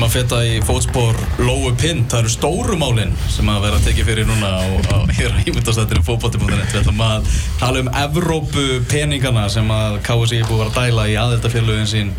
ætlum 0.00 0.08
að 0.08 0.14
feta 0.16 0.36
í 0.48 0.60
fótspor 0.64 1.16
Lóu 1.44 1.74
Pind, 1.76 2.06
það 2.08 2.22
eru 2.22 2.30
stórumálinn 2.32 3.10
sem 3.28 3.48
að 3.52 3.64
vera 3.66 3.76
að 3.76 3.88
tekið 3.90 4.06
fyrir 4.08 4.28
núna 4.30 4.48
á, 4.56 4.64
á 4.64 4.98
hér 5.12 5.34
á 5.36 5.44
ímyndastættinu 5.44 6.04
fótbóti.net 6.06 6.70
Við 6.72 6.78
ætlum 6.80 7.02
að 7.04 7.26
tala 7.60 7.82
um 7.82 7.90
Evrópu 8.00 8.64
peningana 8.88 9.44
sem 9.52 9.68
að 9.68 9.98
KSI 10.06 10.40
búið 10.48 10.62
að 10.64 10.78
dæla 10.78 11.04
í 11.04 11.18
aðeldafélögin 11.20 11.90
sín 11.90 12.14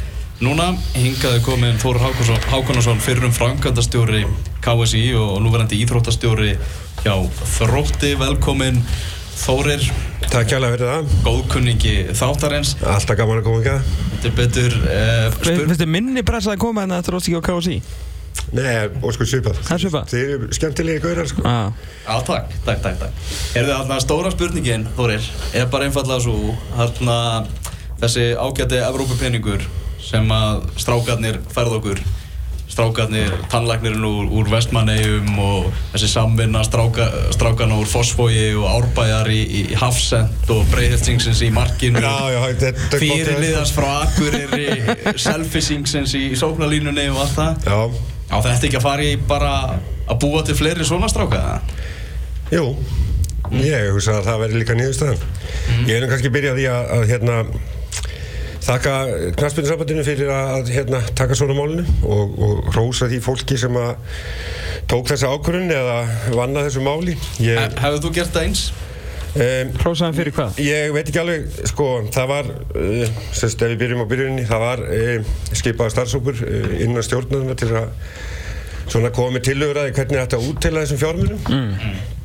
Núna. 0.45 0.67
Hingaði 0.93 1.41
komin 1.45 1.81
Þór 1.81 2.03
Hákonarsson 2.51 3.01
fyrrum 3.01 3.33
frangandastjóri 3.33 4.27
KSI 4.61 5.03
og 5.17 5.39
núverandi 5.41 5.81
íþróttastjóri 5.81 6.53
hjá 7.01 7.15
Þrótti, 7.55 8.13
velkomin 8.21 8.77
Þórir 9.39 9.91
Takk 10.31 10.47
kjærlega 10.47 10.77
fyrir 10.77 10.87
það. 10.87 11.07
Góðkunningi 11.25 11.93
þáttarins. 12.15 12.69
Alltaf 12.87 13.17
gaman 13.19 13.41
að 13.41 13.47
koma 13.49 13.59
ekki. 13.59 13.97
Þetta 14.13 14.29
er 14.29 14.35
betur... 14.37 14.75
Uh, 14.85 15.39
Finnst 15.43 15.81
þið 15.81 15.89
minni 15.91 16.23
pressa 16.23 16.53
að 16.53 16.61
koma 16.61 16.85
hérna 16.85 17.01
eftir 17.01 17.17
Róstíki 17.17 17.35
og 17.35 17.43
KSI? 17.43 17.81
Nei, 18.55 18.69
og 19.01 19.11
sko 19.11 19.27
svipað. 19.27 19.59
Það 19.67 19.73
er 19.75 19.83
svipað? 19.83 20.05
Þið 20.13 20.31
eru 20.37 20.47
skemmtilegi 20.55 21.03
gaurar 21.03 21.27
sko. 21.27 21.43
Ah. 21.47 21.83
Já, 22.05 22.13
takk, 22.29 22.55
takk, 22.63 22.79
takk, 22.85 22.97
takk. 23.01 23.27
Er 23.51 23.67
þið 23.67 23.73
alltaf 23.75 24.01
stóra 24.05 24.31
spurningin, 24.31 24.87
Þórir, 24.95 25.27
er 25.51 25.67
bara 25.73 25.89
einfallega 25.89 26.23
svo, 26.23 26.55
hérna, 26.77 27.17
þessi 27.99 28.29
ágæti 28.39 28.79
Evrópupenningur 28.85 29.67
sem 29.99 30.31
að 30.31 30.63
strákarnir 30.79 31.43
færð 31.51 31.81
okkur 31.81 32.03
strákarnir, 32.71 33.33
tannlæknirinn 33.51 34.05
úr, 34.07 34.29
úr 34.39 34.49
vestmannegjum 34.51 35.29
og 35.43 35.67
þessi 35.91 36.09
samvinna 36.13 36.63
stráka, 36.65 37.07
strákarna 37.35 37.79
úr 37.81 37.89
Fossfói 37.91 38.53
og 38.55 38.67
Árbæjar 38.71 39.29
í, 39.33 39.41
í 39.59 39.63
Hafsend 39.79 40.51
og 40.53 40.63
Breiðhelstingsins 40.71 41.43
í 41.45 41.51
Markinu 41.55 42.03
fyrirliðast 42.95 43.75
frá 43.75 43.89
Akureyri 44.05 45.19
Selfisingsins 45.19 46.15
í 46.17 46.23
sóknarlínunni 46.39 47.09
og 47.11 47.21
allt 47.25 47.37
það 47.37 47.67
Já. 47.67 47.79
Á 48.31 48.37
þetta 48.39 48.69
ekki 48.69 48.79
að 48.79 48.87
fara 48.87 49.03
í 49.03 49.15
bara 49.27 49.53
að 50.07 50.21
búa 50.23 50.43
til 50.47 50.55
fleiri 50.55 50.87
svona 50.87 51.09
stráka? 51.11 51.59
Jú, 52.51 52.71
ég 53.59 53.91
hugsa 53.91 54.21
að 54.21 54.29
það 54.29 54.41
verði 54.45 54.61
líka 54.61 54.79
nýðustöðan 54.79 55.19
mm. 55.19 55.85
Ég 55.89 55.97
er 55.97 56.03
nú 56.05 56.11
kannski 56.11 56.31
byrjað 56.31 56.63
í 56.63 56.67
að, 56.71 56.89
að 56.95 57.05
hérna 57.11 57.37
þakka 58.61 58.93
knastbyrjusambandinu 59.39 60.05
fyrir 60.05 60.29
að 60.33 60.69
hérna, 60.75 61.01
taka 61.17 61.37
svona 61.37 61.55
málunum 61.57 62.05
og, 62.05 62.37
og 62.37 62.69
hrósa 62.75 63.09
því 63.09 63.21
fólki 63.25 63.57
sem 63.59 63.77
að 63.79 63.91
tók 64.91 65.09
þessa 65.09 65.31
ákvörðun 65.33 65.73
eða 65.75 65.97
vanna 66.35 66.65
þessu 66.67 66.85
máli 66.85 67.17
ég, 67.41 67.59
Hefðu 67.81 68.05
þú 68.05 68.13
gert 68.19 68.33
það 68.35 68.47
eins? 68.49 68.63
Um, 69.31 69.69
Hrósaðan 69.79 70.15
fyrir 70.17 70.35
hvað? 70.35 70.57
Ég 70.59 70.89
veit 70.91 71.07
ekki 71.07 71.21
alveg, 71.21 71.45
sko, 71.71 71.87
það 72.11 72.31
var 72.33 72.49
uh, 72.51 73.19
semst 73.31 73.61
ef 73.63 73.71
við 73.71 73.77
byrjum 73.85 74.03
á 74.03 74.11
byrjunni 74.11 74.47
það 74.49 74.63
var 74.65 74.81
uh, 74.83 75.29
skipað 75.55 75.93
starfsókur 75.93 76.41
uh, 76.43 76.73
innan 76.83 77.05
stjórnarna 77.07 77.55
til 77.59 77.71
að 77.79 77.93
svona 78.91 79.13
komið 79.15 79.45
tilögraði 79.47 79.93
hvernig 79.95 80.19
þetta 80.19 80.41
úttila 80.49 80.83
þessum 80.83 80.99
fjármunum 80.99 81.45
mm. 81.47 82.19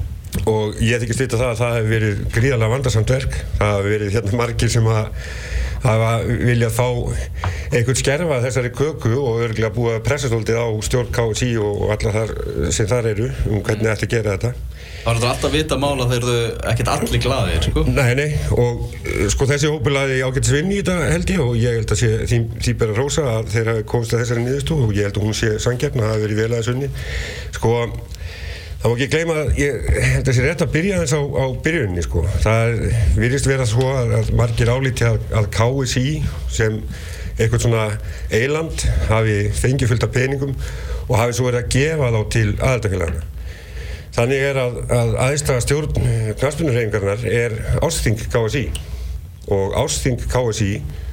Og 0.46 0.80
ég 0.84 1.02
þykist 1.02 1.24
vita 1.24 1.40
það 1.40 1.52
að 1.52 1.60
það 1.60 1.76
hefur 1.76 1.92
verið 1.92 2.24
gríðarlega 2.36 2.74
vandarsamt 2.74 3.12
verk 3.16 3.38
það 3.58 3.72
hefur 3.72 3.92
verið 3.94 4.16
hérna 4.16 4.40
margir 4.40 4.72
sem 4.72 4.90
að 4.92 5.08
hafa 5.86 6.12
viljað 6.26 6.76
fá 6.76 6.86
einhvern 7.76 7.98
skerfa 8.00 8.38
þessari 8.44 8.70
köku 8.74 9.12
og 9.20 9.42
örgulega 9.46 9.74
búið 9.74 9.98
að 9.98 10.06
pressa 10.06 10.30
svolítið 10.30 10.62
á 10.62 10.66
stjórn 10.86 11.12
KSI 11.14 11.50
og 11.62 11.84
alla 11.96 12.14
þar 12.16 12.32
sem 12.74 12.88
þar 12.90 13.10
eru 13.12 13.28
um 13.50 13.60
hvernig 13.60 13.92
þetta 13.92 14.10
gera 14.14 14.36
þetta 14.36 14.54
Það 15.06 15.20
var 15.22 15.28
alltaf 15.30 15.44
að 15.46 15.52
vita 15.54 15.76
mála 15.78 16.04
þegar 16.10 16.24
þau 16.26 16.70
ekkert 16.72 16.88
allir 16.90 17.20
glaðir, 17.22 17.60
sko? 17.62 17.82
Nei, 17.86 18.08
nei, 18.18 18.30
og 18.58 18.96
sko 19.30 19.46
þessi 19.46 19.68
hópilaði 19.70 20.16
ágætt 20.26 20.48
svinn 20.48 20.72
í 20.74 20.80
þetta 20.80 20.96
held 21.12 21.30
ég 21.30 21.42
og 21.44 21.52
ég 21.60 21.76
held 21.78 21.94
að 21.94 22.00
sé 22.00 22.08
því, 22.24 22.40
því 22.64 22.74
bara 22.80 22.96
rosa 22.96 23.26
að 23.36 23.52
þeir 23.52 23.70
hafi 23.70 23.84
komist 23.92 24.16
að 24.16 24.24
þessari 24.24 24.42
niðurstú 24.48 24.80
og 24.82 24.96
ég 24.98 25.06
held 25.06 25.20
að 25.20 25.28
hún 25.28 25.38
sé 25.38 25.52
sangjarn 25.62 26.02
að 26.02 26.08
það 26.08 26.12
hafi 26.16 26.24
verið 26.24 26.40
vel 26.42 26.48
aðeins 26.48 26.72
unni. 26.74 26.90
Sko, 27.54 27.76
Það 28.80 28.92
má 28.92 28.94
ekki 28.94 29.06
gleyma 29.12 29.36
ég 29.56 29.86
held 29.88 30.20
að 30.20 30.26
það 30.26 30.36
sé 30.36 30.42
rétt 30.44 30.64
að 30.66 30.72
byrja 30.74 30.98
þess 31.02 31.16
á, 31.16 31.22
á 31.24 31.44
byrjunni 31.64 32.02
sko. 32.04 32.24
Það 32.44 32.74
virðist 33.16 33.48
vera 33.48 33.68
svo 33.68 33.86
að, 33.92 34.32
margir 34.36 34.72
álíti 34.72 35.06
að, 35.08 35.22
að 35.40 35.48
KSI 35.56 36.10
sem 36.52 36.76
eitthvað 37.36 37.62
svona 37.64 37.86
eiland 38.32 38.84
hafi 39.10 39.38
fengið 39.56 39.92
fullt 39.92 40.06
af 40.06 40.12
peningum 40.14 40.52
og 41.06 41.16
hafi 41.20 41.36
svo 41.36 41.48
verið 41.48 41.62
að 41.62 41.72
gefa 41.76 42.12
þá 42.12 42.20
til 42.36 42.46
aðaldafélagana. 42.54 43.24
Þannig 44.16 44.44
er 44.48 44.60
að, 44.60 44.76
að 44.96 45.10
aðeinstakar 45.26 45.64
stjórn 45.64 45.96
knarspunurreifingarnar 46.40 47.26
er 47.28 47.56
ásþing 47.84 48.22
KSI 48.32 48.62
og 49.52 49.74
ásþing 49.82 50.22
KSI 50.32 50.70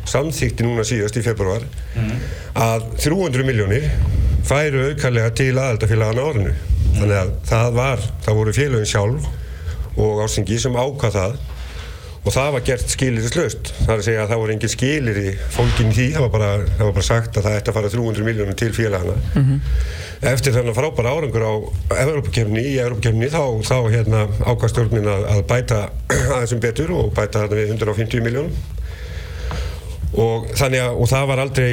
samþýtti 0.10 0.68
núna 0.68 0.86
síðast 0.88 1.18
í 1.20 1.24
februar 1.26 1.66
mm. 1.96 2.14
að 2.60 2.88
300 3.04 3.48
miljónir 3.48 3.90
færu 4.48 4.88
aukarlega 4.90 5.34
til 5.36 5.52
aðaldafélagana 5.56 6.30
árinu 6.30 6.56
þannig 6.98 7.18
að 7.20 7.34
það 7.50 7.74
var, 7.80 8.06
það 8.26 8.38
voru 8.40 8.54
félagin 8.58 8.94
sjálf 8.94 9.32
og 10.04 10.22
ástingi 10.24 10.60
sem 10.62 10.78
ákvað 10.78 11.18
það. 11.18 11.42
Og 12.24 12.32
það 12.32 12.54
var 12.56 12.64
gert 12.64 12.92
skilirislaust 12.94 13.70
það 13.82 13.90
er 13.90 13.98
að 13.98 14.06
segja 14.06 14.20
að 14.24 14.30
það 14.32 14.42
voru 14.42 14.54
engin 14.54 14.72
skilir 14.72 15.18
í 15.20 15.32
fólkin 15.52 15.90
því, 15.92 16.06
það 16.14 16.24
var, 16.24 16.30
bara, 16.32 16.52
það 16.70 16.84
var 16.88 16.94
bara 16.96 17.08
sagt 17.10 17.40
að 17.40 17.48
það 17.48 17.58
ætti 17.58 17.72
að 17.72 17.78
fara 17.78 17.90
300 17.92 18.28
miljónum 18.30 18.60
til 18.62 18.70
félagana. 18.78 19.16
Mm 19.34 19.44
-hmm. 19.50 19.74
eftir 20.32 20.56
þannig 20.56 20.78
frábæra 20.78 21.16
árangur 21.18 21.44
á 21.44 21.54
Evrópakefni, 22.06 22.64
í 22.64 22.78
Evrópakefni 22.80 23.28
þá, 23.28 23.44
þá 23.68 23.78
hérna, 23.92 24.22
ákvað 24.40 24.72
stjórnin 24.72 25.10
að, 25.16 25.26
að 25.34 25.44
bæta 25.52 25.82
aðeins 26.36 26.56
um 26.56 26.64
betur 26.64 26.96
og 26.96 27.12
bæta 27.12 27.44
þarna 27.44 27.60
við 27.60 27.76
150 27.76 28.24
miljónum 28.24 28.56
og 30.14 30.50
þannig 30.54 30.84
að, 30.84 30.98
og 31.02 31.10
það 31.10 31.24
var 31.30 31.42
aldrei 31.42 31.70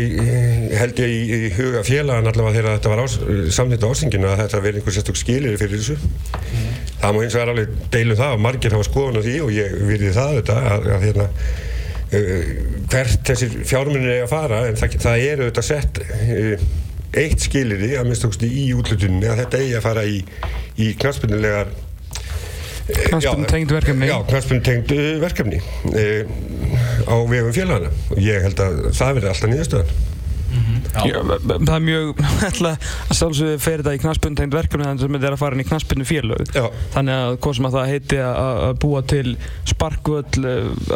held 0.80 1.00
ég 1.02 1.10
í, 1.12 1.18
í 1.36 1.50
huga 1.58 1.82
félagan 1.84 2.30
allavega 2.30 2.56
þegar 2.56 2.76
þetta 2.78 2.92
var 2.92 3.02
ás, 3.04 3.16
samtitt 3.52 3.84
á 3.84 3.90
ástinginu 3.90 4.30
að 4.30 4.42
þetta 4.44 4.62
verði 4.64 4.80
einhver 4.80 4.96
sérstök 4.96 5.20
skilir 5.20 5.58
fyrir 5.60 5.82
þessu 5.82 5.96
mm. 5.98 6.70
það 7.02 7.16
má 7.16 7.20
eins 7.24 7.36
og 7.36 7.42
er 7.42 7.52
alveg 7.52 7.74
deilum 7.92 8.20
það 8.20 8.36
og 8.36 8.44
margir 8.46 8.76
hafa 8.76 8.88
skoðun 8.88 9.20
á 9.20 9.22
því 9.26 9.34
og 9.44 9.52
ég 9.58 9.76
virði 9.90 10.14
það 10.16 10.38
þetta 10.38 10.56
að, 10.70 10.88
að 10.94 11.04
hérna 11.08 11.26
uh, 12.16 12.54
hvert 12.94 13.28
þessir 13.28 13.58
fjármunni 13.74 14.14
er 14.14 14.24
að 14.24 14.32
fara 14.32 14.62
en 14.70 14.80
það, 14.80 14.96
það 15.04 15.26
er 15.26 15.44
auðvitað 15.44 15.68
sett 15.68 16.02
uh, 16.06 16.66
eitt 17.20 17.44
skiliri 17.44 17.92
að 17.98 18.08
minnst 18.08 18.48
í 18.48 18.66
útlutunni 18.78 19.28
að 19.28 19.44
þetta 19.44 19.60
eigi 19.60 19.76
að 19.76 19.86
fara 19.90 20.08
í, 20.08 20.20
í 20.80 20.92
knastbundulegar 22.90 23.50
Knastbundtengd 23.50 23.74
verkefni 23.76 24.10
Já, 24.10 24.16
knastbundtengd 24.30 24.94
verkefni 25.22 25.60
e, 25.94 26.06
á 27.06 27.14
vegum 27.30 27.54
félagana 27.54 27.90
ég 28.18 28.46
held 28.46 28.62
að 28.64 28.80
það 28.96 29.18
verði 29.18 29.32
alltaf 29.32 29.52
nýðastöðan. 29.54 30.09
Það 30.90 31.74
er 31.76 31.84
mjög 31.84 32.22
að 32.70 33.16
sjálfsögðu 33.16 33.58
fer 33.62 33.82
þetta 33.82 33.94
í 33.94 34.00
knastbundtengd 34.02 34.56
verkefni 34.56 34.86
þannig 34.86 35.04
sem 35.04 35.16
þetta 35.16 35.28
er 35.28 35.36
að 35.36 35.42
fara 35.42 35.56
inn 35.56 35.64
í 35.64 35.68
knastbundu 35.68 36.06
félög. 36.08 36.54
Þannig 36.94 37.16
að 37.16 37.36
hvað 37.44 37.56
sem 37.58 37.68
að 37.68 37.76
það 37.76 37.90
heiti 37.92 38.20
að 38.26 38.72
búa 38.84 39.02
til 39.12 39.34
sparkvöld 39.70 40.40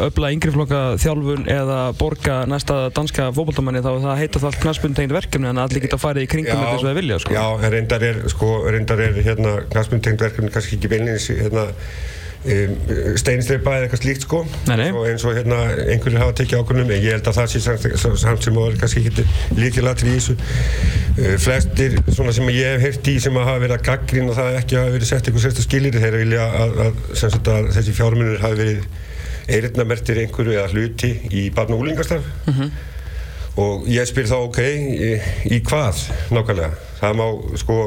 öfla 0.05 0.31
yngriflokka 0.35 0.81
þjálfun 1.03 1.47
eða 1.55 1.79
borga 1.99 2.39
næsta 2.49 2.79
danska 2.95 3.29
fókbaldamanni 3.35 3.83
þá 3.85 3.91
það 3.93 4.21
heita 4.23 4.41
það 4.41 4.49
allt 4.51 4.61
knastbundtengd 4.65 5.15
verkefni 5.15 5.49
þannig 5.49 5.63
að 5.63 5.69
allir 5.69 5.85
geta 5.85 5.99
að 5.99 6.05
fara 6.05 6.25
í 6.25 6.29
kringum 6.31 6.51
þetta 6.51 6.75
og 6.75 6.85
það 6.85 6.99
vilja 6.99 7.21
sko. 7.23 7.37
Já, 7.37 7.71
reyndar 7.75 8.05
er, 8.09 8.21
sko, 8.31 8.51
er 8.69 9.21
hérna, 9.25 9.55
knastbundtengd 9.71 10.27
verkefni 10.27 10.51
kannski 10.53 10.79
ekki 10.79 10.91
beinleins 10.91 11.29
hérna 11.31 11.69
Um, 12.45 12.73
steinstreipa 13.17 13.71
eða 13.73 13.87
eitthvað 13.87 14.01
slíkt 14.03 14.25
sko 14.27 14.39
nei, 14.67 14.75
nei. 14.77 14.89
eins 15.09 15.23
og 15.25 15.33
hérna 15.33 15.63
einhverju 15.89 16.19
hafa 16.21 16.35
tekið 16.37 16.59
ákvörnum 16.59 16.91
en 16.93 16.99
ég 17.01 17.15
held 17.15 17.29
að 17.31 17.39
það 17.39 17.47
sé 17.49 17.61
samt, 17.63 17.85
samt 18.21 18.45
sem 18.45 18.59
að 18.61 18.75
kannski 18.83 19.01
ekki 19.01 19.23
líkilatri 19.57 20.11
í 20.11 20.19
þessu 20.19 20.35
uh, 20.37 21.31
flestir 21.41 21.95
svona 22.05 22.35
sem 22.37 22.51
ég 22.53 22.75
hef 22.75 22.83
heyrt 22.85 23.09
í 23.09 23.15
sem 23.23 23.39
að 23.41 23.47
hafa 23.49 23.63
verið 23.63 23.77
að 23.79 23.87
gaggrín 23.87 24.29
og 24.29 24.37
það 24.37 24.59
ekki 24.59 24.77
hafa 24.77 24.93
verið 24.93 25.09
sett 25.09 25.23
eitthvað 25.23 25.45
sérstu 25.47 25.65
skilir 25.65 25.97
þeir 26.03 26.19
vilja 26.21 26.45
að, 26.45 26.77
að, 26.85 27.01
að, 27.15 27.39
að 27.55 27.71
þessi 27.79 27.95
fjármunir 27.97 28.43
hafi 28.43 28.59
verið 28.61 28.85
eiriðnamertir 29.57 30.21
einhverju 30.27 30.57
eða 30.59 30.69
hluti 30.75 31.11
í 31.33 31.47
barn 31.55 31.73
og 31.73 31.81
úlingastarf 31.81 32.29
mm 32.45 32.53
-hmm. 32.59 32.69
og 33.65 33.89
ég 33.89 34.05
spyr 34.05 34.29
þá 34.29 34.37
ok 34.43 34.61
í, 34.61 35.09
í 35.49 35.63
hvað 35.65 36.05
nákvæmlega 36.29 36.71
það 37.01 37.17
má 37.23 37.27
sko 37.57 37.79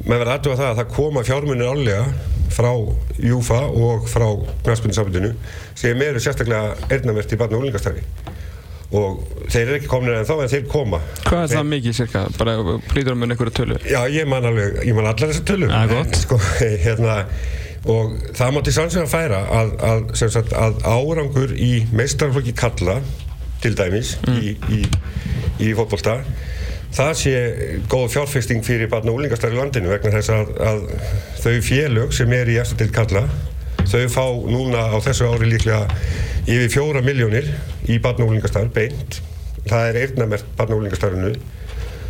með 0.00 0.22
verið 0.22 0.34
aðtöfa 0.34 0.58
það 0.60 0.70
að 0.70 0.78
það 0.80 0.92
koma 0.96 1.24
fjármunir 1.26 1.72
álega 1.72 2.04
frá 2.52 2.70
Júfa 3.22 3.60
og 3.68 4.06
frá 4.10 4.26
knastbundinsambundinu 4.64 5.32
sem 5.78 6.04
eru 6.04 6.20
sérstaklega 6.22 6.76
erðnavert 6.92 7.32
í 7.32 7.38
barn 7.40 7.56
og 7.56 7.64
úlingastarfi 7.64 8.04
og 8.92 9.22
þeir 9.48 9.62
eru 9.62 9.76
ekki 9.78 9.88
komin 9.88 10.14
en 10.18 10.28
þá 10.28 10.34
en 10.36 10.52
þeir 10.52 10.66
koma 10.68 11.00
Hvað 11.24 11.42
er 11.42 11.50
það 11.54 11.68
mikið 11.70 11.96
cirka? 11.96 12.24
Bara 12.36 12.56
plýtur 12.90 13.16
um 13.16 13.26
einhverju 13.26 13.54
tölu? 13.56 13.78
Já, 13.88 14.00
ég 14.12 14.28
man 14.28 14.48
alveg, 14.48 14.82
ég 14.84 14.96
man 14.96 15.08
allar 15.08 15.32
þessar 15.32 15.46
tölu 15.48 15.68
Já, 15.70 15.80
gott 15.92 16.18
sko, 16.20 16.38
hérna, 16.86 17.18
og 17.88 18.16
það 18.36 18.54
mátti 18.56 18.76
sannslega 18.76 19.10
færa 19.10 19.42
að, 19.60 19.74
að, 19.88 20.04
sagt, 20.20 20.52
að 20.52 20.80
árangur 20.84 21.56
í 21.56 21.72
meistarflokki 21.96 22.56
kalla 22.58 23.00
til 23.64 23.72
dæmis 23.78 24.16
mm. 24.26 24.40
í, 24.42 24.56
í, 24.76 24.82
í 25.68 25.72
fótbolta 25.78 26.20
það 26.92 27.12
sé 27.20 27.32
góð 27.90 28.10
fjárfesting 28.16 28.64
fyrir 28.66 28.90
barn 28.92 29.08
og 29.08 29.20
úlingastar 29.20 29.54
í 29.54 29.58
landinu 29.58 29.92
vegna 29.92 30.12
þess 30.18 30.32
að, 30.34 30.52
að 30.60 30.82
þau 31.40 31.56
félög 31.68 32.12
sem 32.16 32.34
er 32.36 32.52
í 32.52 32.58
eftir 32.60 32.82
til 32.82 32.92
kalla 32.94 33.24
þau 33.88 34.04
fá 34.12 34.26
núna 34.48 34.86
á 34.92 34.96
þessu 35.04 35.30
ári 35.32 35.48
líklega 35.50 35.86
yfir 36.46 36.70
fjóra 36.72 37.02
miljónir 37.04 37.48
í 37.90 37.98
barn 38.02 38.22
og 38.24 38.32
úlingastar 38.32 38.68
beint. 38.74 39.20
Það 39.68 39.88
er 39.88 39.98
eirnamert 40.02 40.54
barn 40.58 40.74
og 40.74 40.82
úlingastarinu 40.82 41.32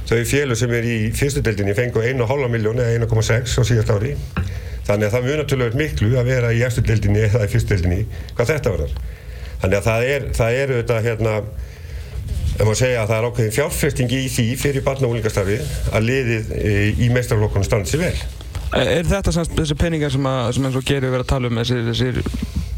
þau 0.08 0.20
félug 0.28 0.58
sem 0.58 0.74
er 0.76 0.88
í 0.88 0.98
fyrstudeldinni 1.16 1.74
fengu 1.78 2.02
1,5 2.02 2.52
miljón 2.52 2.82
eða 2.82 3.06
1,6 3.06 3.56
á 3.58 3.62
síðast 3.62 3.94
ári. 3.94 4.16
Þannig 4.82 5.08
að 5.08 5.14
það 5.14 5.26
mjög 5.28 5.42
naturlega 5.42 5.78
miklu 5.78 6.14
að 6.18 6.30
vera 6.32 6.52
í 6.52 6.62
eftirdeldinni 6.66 7.26
eða 7.28 7.46
í 7.46 7.50
fyrstudeldinni 7.52 8.00
hvað 8.34 8.54
þetta 8.56 8.72
var 8.74 8.96
þannig 9.62 9.78
að 9.78 9.86
það 9.86 10.08
er, 10.10 10.24
það 10.34 10.56
er 10.58 10.72
auðvitað 10.72 11.04
hérna 11.06 11.34
ef 12.62 12.68
maður 12.68 12.78
segja 12.78 13.02
að 13.02 13.10
það 13.10 13.18
er 13.18 13.26
ákveðin 13.28 13.54
fjárfestingi 13.56 14.22
í 14.22 14.30
því 14.30 14.46
fyrir 14.60 14.84
barna 14.86 15.08
og 15.08 15.16
úlingastarfi 15.16 15.58
að 15.90 16.06
liðið 16.06 16.52
e, 16.54 16.74
í 17.02 17.08
mestrarflokkunum 17.10 17.66
standi 17.66 17.90
sér 17.90 18.04
vel. 18.04 18.14
Er 18.78 19.04
þetta 19.08 19.34
semst 19.34 19.56
þessi 19.56 19.76
peningar 19.76 20.12
sem, 20.14 20.28
að, 20.30 20.52
sem 20.56 20.68
eins 20.68 20.78
og 20.78 20.86
gerir 20.86 21.10
verið 21.10 21.26
að 21.26 21.32
tala 21.34 21.50
um 21.50 21.58
þessir, 21.60 21.82
þessir 21.90 22.20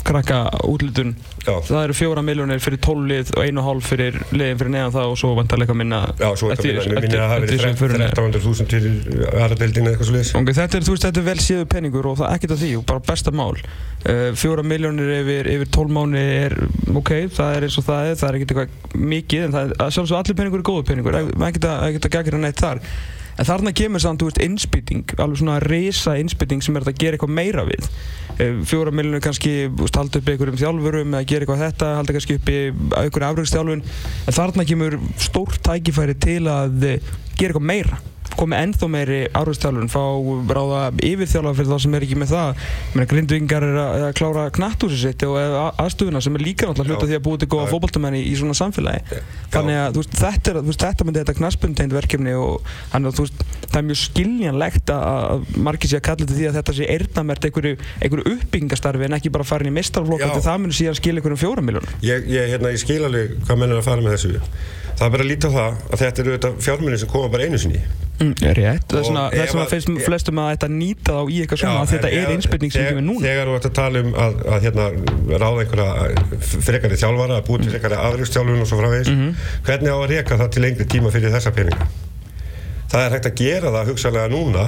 krakka 0.04 0.38
útlutun 0.68 1.14
það 1.44 1.80
eru 1.80 1.96
fjóra 1.96 2.22
miljónir 2.24 2.60
fyrir 2.62 2.80
tólið 2.84 3.32
og 3.34 3.44
einu 3.44 3.64
hálf 3.64 3.88
fyrir 3.92 4.18
liðin 4.34 4.60
fyrir 4.60 4.72
neðan 4.74 4.94
það 4.94 5.12
og 5.12 5.18
svo 5.20 5.32
vantarleika 5.38 5.76
minna 5.76 6.00
Já, 6.20 6.28
svo 6.38 6.50
eftir, 6.54 6.78
það 6.84 7.34
hefur 7.64 7.94
verið 7.94 8.14
13.000 8.18 8.68
til 8.70 8.84
aðradeildin 9.30 9.88
eða 9.88 9.94
eitthvað 9.94 10.10
svo 10.10 10.16
leiðis 10.16 10.32
okay, 10.40 10.58
Þetta 10.60 10.78
er, 10.78 10.86
þú 10.86 10.94
veist, 10.94 11.08
þetta 11.08 11.22
er 11.22 11.26
vel 11.28 11.40
síðu 11.46 11.66
peningur 11.74 12.10
og 12.10 12.20
það 12.20 12.28
er 12.28 12.38
ekkert 12.38 12.54
af 12.56 12.62
því 12.62 12.70
og 12.78 12.86
bara 12.88 13.04
besta 13.08 13.34
mál. 13.34 13.52
Uh, 14.04 14.30
fjóra 14.36 14.64
miljónir 14.66 15.10
yfir, 15.18 15.50
yfir 15.54 15.72
tól 15.72 15.88
mánu 15.92 16.20
er 16.20 16.56
ok, 16.92 17.12
það 17.34 17.58
er 17.58 17.68
eins 17.68 17.80
og 17.80 17.88
það 17.88 18.12
er 18.12 18.18
það 18.20 18.28
er 18.28 18.38
ekkert 18.38 18.54
eitthvað 18.54 19.04
mikið 19.14 19.46
en 19.48 19.54
það 19.56 19.74
er 19.74 19.94
sjálfsög 19.96 20.20
allir 20.20 20.38
peningur 20.40 20.60
er 20.60 20.68
góðu 20.68 20.86
peningur, 20.90 21.20
ekkert 21.48 22.10
að 22.10 22.16
gegna 22.18 22.42
neitt 22.44 22.60
þar 22.60 22.82
en 23.38 23.48
þarna 23.48 23.74
kemur 23.76 24.02
samt, 24.02 24.22
þú 24.22 24.30
veist, 24.30 24.42
innspýting 24.44 25.16
alveg 25.18 25.40
svona 25.40 25.58
reysa 25.64 26.16
innspýting 26.20 26.62
sem 26.64 26.76
er 26.76 26.86
að 26.86 27.00
gera 27.00 27.18
eitthvað 27.18 27.34
meira 27.34 27.66
við. 27.68 27.90
Eh, 28.38 28.62
fjóra 28.66 28.94
miljónir 28.94 29.22
kannski, 29.24 29.68
halda 29.94 30.20
upp 30.20 30.32
einhverjum 30.32 30.58
þjálfurum 30.62 31.14
eða 31.14 31.28
gera 31.30 31.46
eitthvað 31.46 31.66
þetta, 31.66 31.92
halda 32.00 32.16
kannski 32.16 32.38
upp 32.40 32.50
í 32.50 32.58
einhverju 33.02 33.28
afræðstjálfun 33.28 33.84
en 33.84 34.38
þarna 34.40 34.66
kemur 34.70 34.98
stórt 35.22 35.62
tækifæri 35.66 36.18
til 36.18 36.42
að 36.50 36.74
gera 36.82 37.52
eitthvað 37.52 37.70
meira 37.70 38.02
komið 38.34 38.60
ennþá 38.64 38.88
meiri 38.90 39.18
árvistjálfun 39.36 39.90
fá 39.92 40.00
ráða 40.56 40.80
yfirþjálfa 41.06 41.52
fyrir 41.58 41.70
þá 41.70 41.84
sem 41.84 41.96
er 41.96 42.06
ekki 42.06 42.18
með 42.18 42.32
það. 42.32 42.62
Menna, 42.94 43.08
grindvingar 43.10 43.66
er 43.66 43.78
að, 43.80 44.04
að 44.08 44.14
klára 44.20 44.44
knattúsi 44.54 45.00
sitt 45.00 45.24
og 45.28 45.38
aðstufuna 45.84 46.22
sem 46.24 46.38
er 46.38 46.44
líka 46.44 46.68
náttúrulega 46.68 46.98
hluta 46.98 47.10
því 47.10 47.18
að 47.18 47.24
búið 47.28 47.42
til 47.44 47.50
góða 47.54 47.68
fókbaltamenni 47.72 48.22
í 48.24 48.34
svona 48.40 48.56
samfélagi. 48.58 49.20
Þannig 49.54 49.80
að 49.82 50.00
veist, 50.00 50.16
þetta, 50.18 50.56
veist, 50.60 50.86
þetta 50.86 51.08
myndi 51.08 51.22
þetta 51.22 51.36
knaspuntegnd 51.40 51.96
verkefni 51.98 52.36
og 52.38 52.74
hann, 52.94 53.10
veist, 53.10 53.44
það 53.74 53.80
er 53.82 53.88
mjög 53.90 54.00
skiljanlegt 54.04 54.94
að 54.94 55.44
margir 55.66 55.90
sé 55.90 55.98
að 55.98 56.06
kalla 56.08 56.24
þetta 56.24 56.38
því 56.38 56.48
að 56.48 56.58
þetta 56.60 56.76
sé 56.78 56.90
erðnamert 56.94 57.48
einhverju, 57.48 57.74
einhverju 58.00 58.34
uppbyggingastarfi 58.34 59.08
en 59.08 59.18
ekki 59.18 59.34
bara 59.34 59.48
farin 59.48 59.72
í 59.72 59.74
mistarflokk 59.74 60.24
og 60.28 60.44
það 60.44 60.62
myndir 60.62 60.80
síðan 60.80 60.98
skilja 61.00 61.20
einhverjum 61.20 61.42
fjóra 61.42 61.66
miljón 61.66 61.90
Ég, 62.04 62.24
ég, 62.28 62.48
hérna, 62.52 62.72
ég 62.74 62.80
skil 62.82 63.02
alveg 63.06 63.36
hvað 63.44 63.60
mennir 63.60 63.80
að 63.80 63.86
fara 63.86 64.04
með 64.04 64.16
þessu. 64.16 64.40
Það 64.94 65.06
er 65.06 65.12
bara 65.14 65.24
að 65.24 65.30
líta 65.30 65.50
á 65.50 65.52
það 65.54 65.78
að 65.90 66.02
þetta 66.02 66.22
eru 66.22 66.50
fjármunni 66.62 66.98
sem 67.02 67.10
koma 67.10 67.30
bara 67.32 67.46
einu 67.48 67.58
sinni. 67.58 67.80
Mm, 68.20 68.34
rétt, 68.54 68.84
það 68.92 68.98
er 69.00 69.06
svona 69.08 69.24
það 69.32 69.48
sem 69.50 69.62
að 69.64 69.72
finnst 69.72 70.04
flestum 70.04 70.40
að 70.42 70.50
þetta 70.52 70.68
nýta 70.70 71.16
þá 71.16 71.32
í 71.34 71.40
eitthvað 71.42 71.62
svona 71.64 71.80
að 71.80 71.92
þetta 71.94 72.12
er 72.20 72.32
einspilning 72.36 72.74
sem 72.76 72.86
kemur 72.86 73.06
núna. 73.08 73.24
Þegar 73.24 73.50
þú 73.50 73.56
ert 73.58 73.68
að 73.70 73.74
tala 73.80 74.04
um 74.04 74.14
að, 74.24 74.38
að 74.54 74.68
hérna, 74.68 74.86
ráða 75.34 75.64
einhverja 75.64 76.48
frekari 76.68 77.02
þjálfara 77.02 77.40
að 77.40 77.46
búið 77.50 77.66
til 77.66 77.74
frekari 77.74 78.00
aðriðstjálfun 78.04 78.62
og 78.62 78.70
svo 78.70 78.82
framvegis 78.84 79.10
mm 79.10 79.20
-hmm. 79.20 79.52
hvernig 79.66 79.90
á 79.90 79.98
að 79.98 80.10
reyka 80.14 80.42
það 80.44 80.52
til 80.54 80.66
lengri 80.68 80.90
tíma 80.94 81.14
fyrir 81.16 81.34
þessa 81.34 81.56
peninga 81.58 81.90
það 82.92 83.06
er 83.06 83.14
hægt 83.18 83.30
að 83.30 83.38
gera 83.44 83.72
það 83.78 83.94
hugsalega 83.94 84.32
núna. 84.32 84.66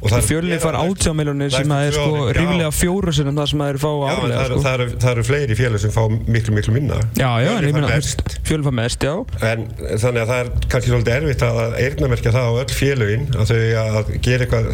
Fjölnir 0.00 0.56
far 0.62 0.78
átjámiljónir 0.80 1.50
sem 1.52 1.72
að 1.76 1.82
er 1.90 1.96
sko 1.98 2.20
rífilega 2.32 2.70
fjóru 2.72 3.12
sinum 3.12 3.36
það 3.36 3.50
sem 3.50 3.60
að 3.60 3.72
er 3.74 3.78
fá 3.82 3.88
árlega 3.90 4.38
það, 4.38 4.46
sko. 4.46 4.60
það, 4.64 4.84
það 5.02 5.10
eru 5.12 5.24
fleiri 5.28 5.56
fjölnir 5.58 5.82
sem 5.82 5.92
fá 5.92 6.00
miklu 6.08 6.54
miklu 6.56 6.72
minna. 6.72 7.00
Já, 7.18 7.28
já, 7.44 7.50
en 7.52 7.66
ég 7.68 7.76
minna 7.76 7.98
fjölnir 8.48 8.64
far 8.64 8.76
mest, 8.78 9.04
já. 9.04 9.12
En 9.44 9.66
þannig 9.76 10.22
að 10.22 10.32
það 10.32 10.40
er 10.40 10.50
kannski 10.72 10.94
svolítið 10.94 11.16
erfitt 11.18 11.44
að 11.50 11.76
eirnamerkja 11.84 12.32
það 12.38 12.48
á 12.48 12.52
öll 12.62 12.76
fjölugin 12.78 13.28
að 13.36 13.52
þau 13.52 13.60
að 13.84 14.12
gera 14.24 14.46
eitthvað 14.48 14.70